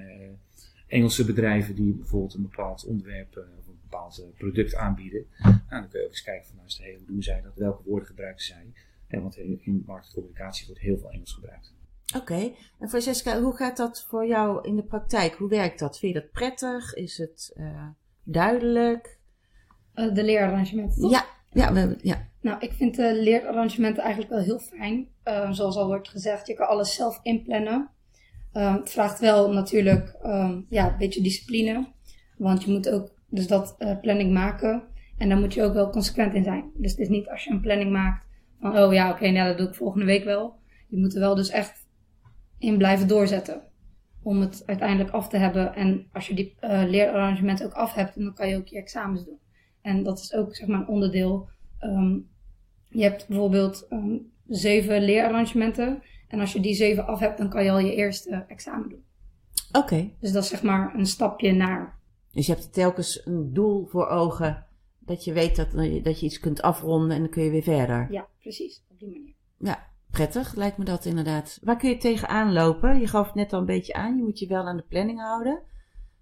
Engelse 0.87 1.25
bedrijven 1.25 1.75
die 1.75 1.93
bijvoorbeeld 1.93 2.33
een 2.33 2.41
bepaald 2.41 2.85
onderwerp 2.85 3.35
eh, 3.35 3.43
of 3.59 3.67
een 3.67 3.79
bepaald 3.81 4.17
eh, 4.17 4.25
product 4.37 4.75
aanbieden. 4.75 5.25
Nou, 5.39 5.53
dan 5.69 5.89
kun 5.89 5.99
je 5.99 6.05
ook 6.05 6.11
eens 6.11 6.23
kijken 6.23 6.45
van 6.45 6.55
nou, 6.55 6.67
het, 6.67 6.77
hey, 6.77 6.95
hoe 6.97 7.07
doen 7.07 7.23
zij 7.23 7.41
dat, 7.41 7.55
welke 7.55 7.83
woorden 7.85 8.07
gebruiken 8.07 8.45
zij. 8.45 8.73
Hè, 9.09 9.21
want 9.21 9.37
in, 9.37 9.59
in 9.63 9.83
marketing 9.85 10.15
en 10.15 10.21
communicatie 10.21 10.65
wordt 10.65 10.81
heel 10.81 10.97
veel 10.97 11.11
Engels 11.11 11.33
gebruikt. 11.33 11.73
Oké. 12.15 12.51
En 12.79 12.89
Francesca, 12.89 13.41
hoe 13.41 13.55
gaat 13.55 13.77
dat 13.77 14.05
voor 14.09 14.27
jou 14.27 14.67
in 14.67 14.75
de 14.75 14.83
praktijk? 14.83 15.33
Hoe 15.33 15.49
werkt 15.49 15.79
dat? 15.79 15.99
Vind 15.99 16.13
je 16.13 16.19
dat 16.21 16.31
prettig? 16.31 16.93
Is 16.93 17.17
het 17.17 17.53
eh, 17.55 17.87
duidelijk? 18.23 19.19
Eh, 19.93 20.13
de 20.13 20.23
leerarrangementen, 20.23 21.01
toch? 21.01 21.11
Ja, 21.11 21.25
ja, 21.51 21.73
we, 21.73 21.97
ja. 22.01 22.27
Nou, 22.41 22.59
ik 22.59 22.73
vind 22.73 22.95
de 22.95 23.21
leerarrangementen 23.21 24.03
eigenlijk 24.03 24.33
wel 24.33 24.43
heel 24.43 24.59
fijn. 24.59 25.07
Eh, 25.23 25.51
zoals 25.51 25.75
al 25.75 25.87
wordt 25.87 26.09
gezegd, 26.09 26.47
je 26.47 26.53
kan 26.53 26.67
alles 26.67 26.95
zelf 26.95 27.19
inplannen. 27.23 27.89
Het 28.51 28.89
vraagt 28.89 29.19
wel 29.19 29.51
natuurlijk 29.51 30.15
ehm, 30.21 30.61
ja, 30.69 30.91
een 30.91 30.97
beetje 30.97 31.21
discipline. 31.21 31.87
Want 32.37 32.63
je 32.63 32.71
moet 32.71 32.89
ook 32.89 33.11
dus 33.29 33.47
dat 33.47 33.75
eh, 33.77 33.99
planning 33.99 34.33
maken. 34.33 34.83
En 35.17 35.29
daar 35.29 35.37
moet 35.37 35.53
je 35.53 35.63
ook 35.63 35.73
wel 35.73 35.89
consequent 35.89 36.33
in 36.33 36.43
zijn. 36.43 36.71
Dus 36.75 36.91
het 36.91 36.99
is 36.99 37.09
niet 37.09 37.29
als 37.29 37.43
je 37.43 37.51
een 37.51 37.61
planning 37.61 37.91
maakt 37.91 38.25
van, 38.59 38.77
oh 38.77 38.93
ja, 38.93 39.11
oké, 39.11 39.29
nou, 39.29 39.47
dat 39.47 39.57
doe 39.57 39.67
ik 39.67 39.75
volgende 39.75 40.05
week 40.05 40.23
wel. 40.23 40.55
Je 40.87 40.97
moet 40.97 41.13
er 41.13 41.19
wel 41.19 41.35
dus 41.35 41.49
echt 41.49 41.87
in 42.57 42.77
blijven 42.77 43.07
doorzetten. 43.07 43.61
Om 44.23 44.41
het 44.41 44.63
uiteindelijk 44.65 45.09
af 45.09 45.29
te 45.29 45.37
hebben. 45.37 45.75
En 45.75 46.07
als 46.13 46.27
je 46.27 46.33
die 46.33 46.55
eh, 46.59 46.83
leerarrangementen 46.87 47.65
ook 47.65 47.73
af 47.73 47.93
hebt, 47.93 48.15
dan 48.15 48.33
kan 48.33 48.47
je 48.47 48.57
ook 48.57 48.67
je 48.67 48.77
examens 48.77 49.25
doen. 49.25 49.39
En 49.81 50.03
dat 50.03 50.19
is 50.19 50.33
ook 50.33 50.55
zeg 50.55 50.67
maar 50.67 50.79
een 50.79 50.87
onderdeel. 50.87 51.49
Ehm, 51.79 52.17
je 52.89 53.03
hebt 53.03 53.27
bijvoorbeeld 53.27 53.87
ehm, 53.89 54.17
zeven 54.47 55.01
leerarrangementen. 55.01 56.03
En 56.27 56.39
als 56.39 56.53
je 56.53 56.59
die 56.59 56.73
zeven 56.73 57.07
af 57.07 57.19
hebt, 57.19 57.37
dan 57.37 57.49
kan 57.49 57.63
je 57.63 57.71
al 57.71 57.79
je 57.79 57.95
eerste 57.95 58.45
examen 58.47 58.89
doen. 58.89 59.03
Oké. 59.71 60.09
Dus 60.19 60.31
dat 60.31 60.43
is 60.43 60.49
zeg 60.49 60.63
maar 60.63 60.95
een 60.95 61.05
stapje 61.05 61.51
naar. 61.51 61.99
Dus 62.31 62.45
je 62.45 62.53
hebt 62.53 62.73
telkens 62.73 63.25
een 63.25 63.53
doel 63.53 63.85
voor 63.85 64.07
ogen. 64.07 64.65
Dat 65.09 65.23
je 65.23 65.33
weet 65.33 65.55
dat, 65.55 65.71
dat 66.03 66.19
je 66.19 66.25
iets 66.25 66.39
kunt 66.39 66.61
afronden 66.61 67.11
en 67.11 67.19
dan 67.19 67.29
kun 67.29 67.43
je 67.43 67.49
weer 67.49 67.63
verder. 67.63 68.07
Ja, 68.11 68.27
precies. 68.39 68.83
Op 68.91 68.99
die 68.99 69.09
manier. 69.09 69.33
Ja, 69.57 69.87
prettig, 70.11 70.55
lijkt 70.55 70.77
me 70.77 70.85
dat 70.85 71.05
inderdaad. 71.05 71.59
Waar 71.63 71.77
kun 71.77 71.89
je 71.89 71.97
tegenaan 71.97 72.53
lopen? 72.53 72.99
Je 72.99 73.07
gaf 73.07 73.25
het 73.25 73.35
net 73.35 73.53
al 73.53 73.59
een 73.59 73.65
beetje 73.65 73.93
aan, 73.93 74.17
je 74.17 74.23
moet 74.23 74.39
je 74.39 74.47
wel 74.47 74.67
aan 74.67 74.77
de 74.77 74.85
planning 74.87 75.19
houden. 75.19 75.61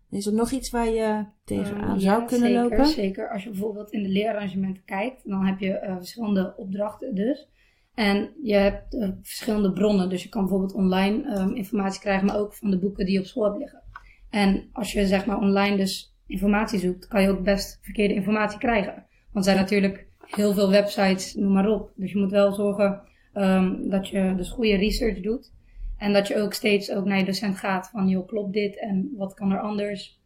Is 0.10 0.26
er 0.26 0.34
nog 0.34 0.52
iets 0.52 0.70
waar 0.70 0.90
je 0.90 1.26
tegenaan 1.44 1.94
Um, 1.94 2.00
zou 2.00 2.22
ja, 2.22 2.26
kunnen 2.26 2.50
zeker, 2.50 2.62
lopen? 2.62 2.86
Zeker. 2.86 3.30
Als 3.30 3.44
je 3.44 3.50
bijvoorbeeld 3.50 3.92
in 3.92 4.04
de 4.04 4.10
leerarrangementen 4.10 4.84
kijkt, 4.86 5.30
dan 5.30 5.46
heb 5.46 5.60
je 5.60 5.72
eh, 5.72 5.96
verschillende 5.96 6.54
opdrachten 6.58 7.16
dus. 7.16 7.48
En 7.94 8.34
je 8.44 8.56
hebt 8.56 8.94
eh, 8.94 9.10
verschillende 9.22 9.74
bronnen. 9.74 10.10
Dus 10.10 10.24
je 10.24 10.30
kan 10.30 10.42
bijvoorbeeld 10.42 10.74
online 10.74 11.36
ehm, 11.36 11.54
informatie 11.54 12.02
krijgen, 12.02 12.26
maar 12.26 12.38
ook 12.38 12.54
van 12.54 12.70
de 12.70 12.80
boeken 12.80 13.06
die 13.06 13.14
je 13.14 13.20
op 13.20 13.26
school 13.26 13.44
hebt 13.44 13.58
liggen. 13.58 13.82
En 14.30 14.70
als 14.72 14.92
je 14.92 15.08
zeg 15.08 15.26
maar 15.26 15.38
online 15.38 15.78
dus 15.78 16.17
informatie 16.28 16.80
zoekt, 16.80 17.08
kan 17.08 17.22
je 17.22 17.30
ook 17.30 17.44
best 17.44 17.80
verkeerde 17.82 18.14
informatie 18.14 18.60
krijgen. 18.60 18.94
Want 19.32 19.46
er 19.46 19.52
zijn 19.52 19.58
natuurlijk 19.58 20.06
heel 20.20 20.54
veel 20.54 20.70
websites, 20.70 21.34
noem 21.34 21.54
maar 21.54 21.70
op. 21.70 21.92
Dus 21.96 22.12
je 22.12 22.18
moet 22.18 22.32
wel 22.32 22.54
zorgen 22.54 23.02
ehm, 23.34 23.90
dat 23.90 24.08
je 24.08 24.34
dus 24.36 24.50
goede 24.50 24.76
research 24.76 25.20
doet. 25.20 25.52
En 25.98 26.14
dat 26.14 26.28
je 26.28 26.42
ook 26.42 26.54
steeds 26.54 26.92
ook 26.92 27.06
naar 27.06 27.18
je 27.18 27.26
docent 27.26 27.58
gaat 27.58 27.90
van, 27.90 28.08
joh, 28.08 28.28
klopt 28.28 28.54
dit 28.54 28.80
en 28.80 29.14
wat 29.18 29.34
kan 29.34 29.52
er 29.52 29.60
anders? 29.60 30.20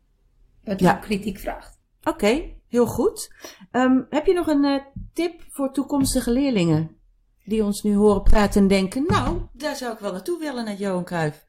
Dat 0.64 0.80
je 0.80 0.86
Ja. 0.86 0.94
kritiek 0.94 1.40
vraagt. 1.40 1.80
Oké, 2.04 2.42
heel 2.68 2.86
goed. 2.86 3.34
Ehm, 3.72 4.02
heb 4.10 4.26
je 4.26 4.34
nog 4.34 4.48
een 4.48 4.66
eh, 4.66 4.82
tip 5.14 5.42
voor 5.50 5.74
toekomstige 5.74 6.32
leerlingen? 6.32 6.96
Die 7.46 7.64
ons 7.64 7.82
nu 7.84 7.96
horen 7.96 8.24
praten 8.24 8.62
en 8.62 8.68
denken, 8.68 9.04
nou, 9.08 9.42
daar 9.54 9.76
zou 9.76 9.94
ik 9.94 10.00
wel 10.00 10.12
naartoe 10.12 10.40
willen, 10.40 10.66
naar 10.66 10.76
Johan 10.76 11.04
Cruijff. 11.04 11.46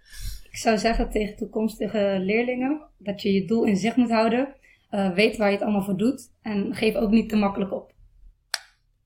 Ik 0.52 0.58
zou 0.58 0.78
zeggen 0.78 1.10
tegen 1.10 1.36
toekomstige 1.36 2.16
leerlingen 2.20 2.88
dat 2.98 3.22
je 3.22 3.32
je 3.32 3.44
doel 3.46 3.64
in 3.64 3.76
zicht 3.76 3.96
moet 3.96 4.10
houden. 4.10 4.54
eh, 4.90 5.14
weet 5.14 5.36
waar 5.36 5.46
je 5.48 5.54
het 5.54 5.62
allemaal 5.64 5.82
voor 5.84 5.96
doet. 5.96 6.30
En 6.42 6.74
geef 6.74 6.94
ook 6.94 7.10
niet 7.10 7.28
te 7.28 7.36
makkelijk 7.36 7.72
op. 7.72 7.92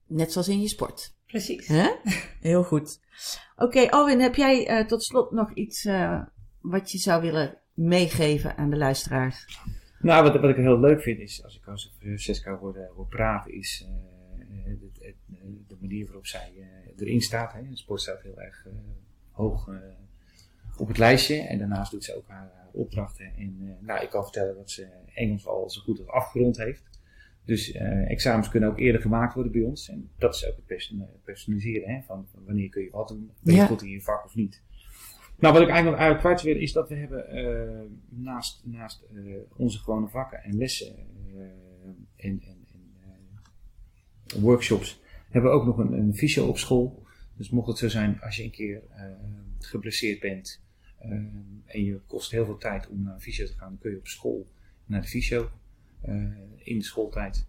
Net 0.07 0.33
zoals 0.33 0.49
in 0.49 0.61
je 0.61 0.69
sport. 0.69 1.15
Precies. 1.26 1.67
Hè? 1.67 1.88
Heel 2.50 2.62
goed. 2.65 3.00
Oké, 3.57 3.91
Alwin, 3.91 4.21
heb 4.21 4.35
jij 4.35 4.67
eh, 4.67 4.87
tot 4.87 5.05
slot 5.05 5.31
nog 5.31 5.53
iets 5.55 5.85
eh, 5.85 6.23
wat 6.61 6.91
je 6.93 6.99
zou 6.99 7.23
willen 7.23 7.59
meegeven 7.75 8.57
aan 8.57 8.71
de 8.71 8.76
luisteraars? 8.76 9.59
Nou, 10.00 10.23
wat, 10.31 10.41
wat 10.41 10.50
ik 10.50 10.57
heel 10.57 10.81
leuk 10.81 11.03
vind 11.03 11.19
is, 11.21 11.45
als 11.45 11.57
ik 11.57 11.67
als 11.67 11.95
Francesca 11.99 12.57
hoor, 12.57 12.76
eh, 12.76 12.91
hoor 12.95 13.07
praten, 13.07 13.53
is 13.53 13.87
eh, 13.88 14.65
het- 14.65 14.81
het- 14.99 15.15
eh, 15.33 15.38
de 15.69 15.76
manier 15.81 16.05
waarop 16.05 16.26
zij 16.26 16.53
eh, 16.57 16.93
erin 17.07 17.21
staat. 17.21 17.53
Hè. 17.53 17.69
De 17.69 17.76
sport 17.76 18.00
staat 18.00 18.23
heel 18.23 18.41
erg 18.41 18.67
eh, 18.67 18.73
hoog 19.31 19.69
eh, 19.69 19.75
op 20.78 20.88
het 20.88 20.99
lijstje. 20.99 21.37
En 21.40 21.59
daarnaast 21.59 21.90
doet 21.90 22.04
ze 22.04 22.16
ook 22.16 22.28
haar, 22.28 22.50
haar 22.54 22.68
opdrachten. 22.73 23.26
En 23.37 23.56
eh, 23.62 23.87
nou, 23.87 24.02
ik 24.02 24.11
kan 24.11 24.23
vertellen 24.23 24.54
dat 24.54 24.71
ze 24.71 24.87
Engels 25.14 25.47
al 25.47 25.71
zo 25.71 25.80
goed 25.80 25.99
als 25.99 26.09
afgerond 26.09 26.56
heeft. 26.56 26.85
Dus 27.45 27.73
eh, 27.73 28.11
examens 28.11 28.49
kunnen 28.49 28.68
ook 28.68 28.78
eerder 28.78 29.00
gemaakt 29.00 29.35
worden 29.35 29.52
bij 29.52 29.62
ons. 29.62 29.88
En 29.88 30.11
dat 30.18 30.35
is 30.35 30.47
ook 30.49 30.56
het 30.56 30.66
person- 30.66 31.06
personaliseren. 31.25 31.95
Hè, 31.95 32.02
van, 32.02 32.26
wanneer 32.45 32.68
kun 32.68 32.83
je 32.83 32.90
wat 32.90 33.09
doen. 33.09 33.30
Ben 33.40 33.54
je 33.54 33.61
Ja. 33.61 33.66
goed 33.66 33.83
in 33.83 33.88
je 33.90 34.00
vak 34.02 34.25
of 34.25 34.35
niet. 34.35 34.62
Nou, 35.38 35.52
wat 35.54 35.62
ik 35.62 35.68
eigenlijk, 35.68 36.00
eigenlijk 36.00 36.21
kwijt 36.21 36.54
wil 36.54 36.62
is 36.62 36.73
dat 36.73 36.88
we 36.88 36.95
hebben 36.95 37.28
eh, 37.28 37.90
naast, 38.09 38.62
naast 38.64 39.02
eh, 39.14 39.35
onze 39.56 39.78
gewone 39.78 40.09
vakken 40.09 40.42
en 40.42 40.56
lessen 40.56 40.97
eh, 40.97 41.40
en, 42.16 42.42
en, 42.42 42.66
en 42.73 42.90
eh, 43.02 44.40
workshops 44.42 45.00
hebben 45.30 45.50
we 45.50 45.56
ook 45.56 45.64
nog 45.66 45.78
een, 45.78 45.92
een 45.92 46.14
fysio 46.14 46.47
op 46.47 46.59
school. 46.59 47.04
Dus 47.37 47.50
mocht 47.50 47.68
het 47.68 47.78
zo 47.78 47.88
zijn 47.88 48.21
als 48.21 48.37
je 48.37 48.42
een 48.45 48.50
keer 48.50 48.83
eh, 48.90 49.04
geblesseerd 49.59 50.21
bent 50.21 50.62
eh, 50.62 50.65
en 51.67 51.85
je 51.85 52.00
kost 52.07 52.31
heel 52.31 52.45
veel 52.45 52.57
tijd 52.59 52.88
om 52.88 53.03
naar 53.03 53.15
een 53.15 53.21
fysio 53.21 53.47
te 53.47 53.53
gaan, 53.53 53.69
dan 53.69 53.79
kun 53.79 53.91
je 53.91 53.97
op 53.99 54.07
school 54.07 54.47
naar 54.87 55.00
de 55.00 55.09
fysio 55.09 55.50
eh, 56.00 56.15
in 56.57 56.79
de 56.79 56.85
schooltijd. 56.85 57.47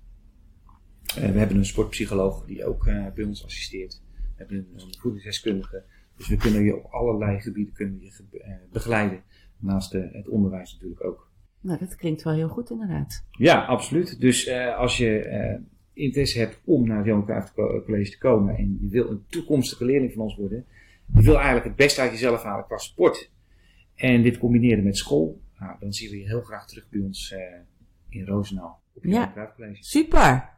Eh, 1.16 1.32
we 1.32 1.38
hebben 1.40 1.58
een 1.58 1.66
sportpsycholoog 1.66 2.46
die 2.46 2.66
ook 2.66 2.88
eh, 2.88 3.06
bij 3.16 3.24
ons 3.24 3.46
assisteert. 3.46 4.02
We 4.14 4.34
hebben 4.36 4.58
een, 4.58 4.94
voedingsdeskundige. 5.00 5.84
Dus 6.18 6.28
we 6.28 6.38
kunnen 6.38 6.64
je 6.64 6.76
op 6.76 6.92
allerlei 6.92 7.40
gebieden 7.40 7.74
kunnen 7.74 8.02
je 8.02 8.12
ge- 8.12 8.58
begeleiden. 8.72 9.22
Naast 9.58 9.94
eh, 9.94 10.04
het 10.12 10.28
onderwijs 10.28 10.74
natuurlijk 10.74 11.04
ook. 11.04 11.32
Nou, 11.62 11.80
dat 11.80 11.96
klinkt 11.96 12.24
wel 12.24 12.34
heel 12.34 12.50
goed 12.50 12.70
inderdaad. 12.70 13.26
Ja, 13.32 13.66
absoluut. 13.66 14.20
Dus 14.20 14.50
als 14.78 14.98
je 14.98 15.60
interesse 15.94 16.40
hebt 16.40 16.60
om 16.64 16.88
naar 16.88 16.98
het 16.98 17.06
Johan 17.06 17.26
Cruijff 17.26 17.54
Co- 17.54 17.84
College 17.86 18.12
te 18.12 18.18
komen 18.18 18.56
en 18.58 18.78
je 18.82 18.88
wil 18.90 19.10
een 19.10 19.26
toekomstige 19.28 19.86
leerling 19.86 20.14
van 20.14 20.22
ons 20.22 20.36
worden, 20.36 20.66
je 21.16 21.22
wil 21.22 21.36
eigenlijk 21.36 21.66
het 21.66 21.76
beste 21.76 22.02
uit 22.02 22.12
jezelf 22.12 22.44
halen 22.44 22.66
qua 22.66 22.78
sport 22.78 23.32
en 23.98 24.22
dit 24.22 24.38
combineren 24.38 24.84
met 24.84 24.98
school, 24.98 25.42
nou, 25.60 25.76
dan 25.80 25.94
zien 25.94 26.10
we 26.10 26.18
je 26.18 26.26
heel 26.26 26.42
graag 26.42 26.68
terug 26.68 26.90
bij 26.90 27.02
ons 27.02 27.32
eh, 27.32 27.40
in 28.10 28.26
Roosendaal 28.26 28.82
op 28.94 29.02
het 29.02 29.12
Ja. 29.12 29.54
Super. 29.74 30.50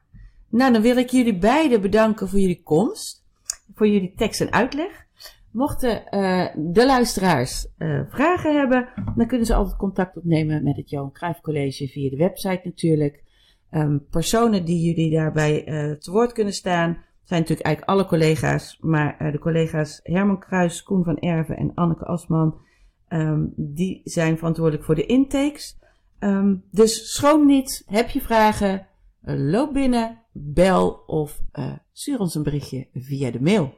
Nou, 0.50 0.74
dan 0.74 0.82
wil 0.82 0.98
ik 0.98 1.10
jullie 1.10 1.38
beiden 1.38 1.82
bedanken 1.82 2.30
voor 2.30 2.40
jullie 2.40 2.64
komst. 2.64 3.28
Voor 3.76 3.88
jullie 3.88 4.14
tekst 4.16 4.42
en 4.42 4.52
uitleg. 4.52 5.08
Mochten 5.52 6.06
eh, 6.06 6.48
de 6.56 6.86
luisteraars 6.86 7.68
eh, 7.78 8.02
vragen 8.10 8.58
hebben, 8.58 8.90
dan 9.16 9.28
kunnen 9.28 9.46
ze 9.46 9.54
altijd 9.54 9.78
contact 9.78 10.18
opnemen 10.18 10.64
met 10.64 10.76
het 10.76 10.90
Johan 10.90 11.12
Cruijff 11.12 11.42
College 11.42 11.88
via 11.88 12.10
de 12.10 12.16
website 12.16 12.62
natuurlijk. 12.64 13.24
Ehm, 13.70 13.98
personen 14.10 14.66
die 14.66 14.86
jullie 14.86 15.12
daarbij 15.12 15.64
te 16.00 16.12
woord 16.12 16.32
kunnen 16.32 16.54
staan, 16.54 17.04
zijn 17.24 17.40
natuurlijk 17.40 17.68
eigenlijk 17.68 17.98
alle 17.98 18.06
collega's. 18.10 18.78
Maar 18.82 19.32
de 19.32 19.40
collega's 19.40 20.00
Herman 20.04 20.40
Kruis, 20.40 20.84
Koen 20.84 21.04
van 21.04 21.18
Erven 21.18 21.58
en 21.58 21.72
Anneke 21.74 22.06
Asman, 22.06 22.62
ehm, 23.10 23.46
die 23.56 24.02
zijn 24.04 24.38
verantwoordelijk 24.38 24.86
voor 24.86 24.96
de 24.96 25.06
intakes. 25.06 25.78
Ehm, 26.20 26.56
dus 26.72 27.14
schroom 27.14 27.46
niet, 27.46 27.84
heb 27.86 28.10
je 28.10 28.22
vragen, 28.22 28.88
eh, 29.22 29.36
loop 29.38 29.74
binnen, 29.74 30.18
bel 30.32 31.04
of 31.06 31.42
eh, 31.52 31.74
stuur 31.92 32.20
ons 32.20 32.36
een 32.36 32.44
berichtje 32.44 32.88
via 32.94 33.32
de 33.32 33.42
mail. 33.42 33.74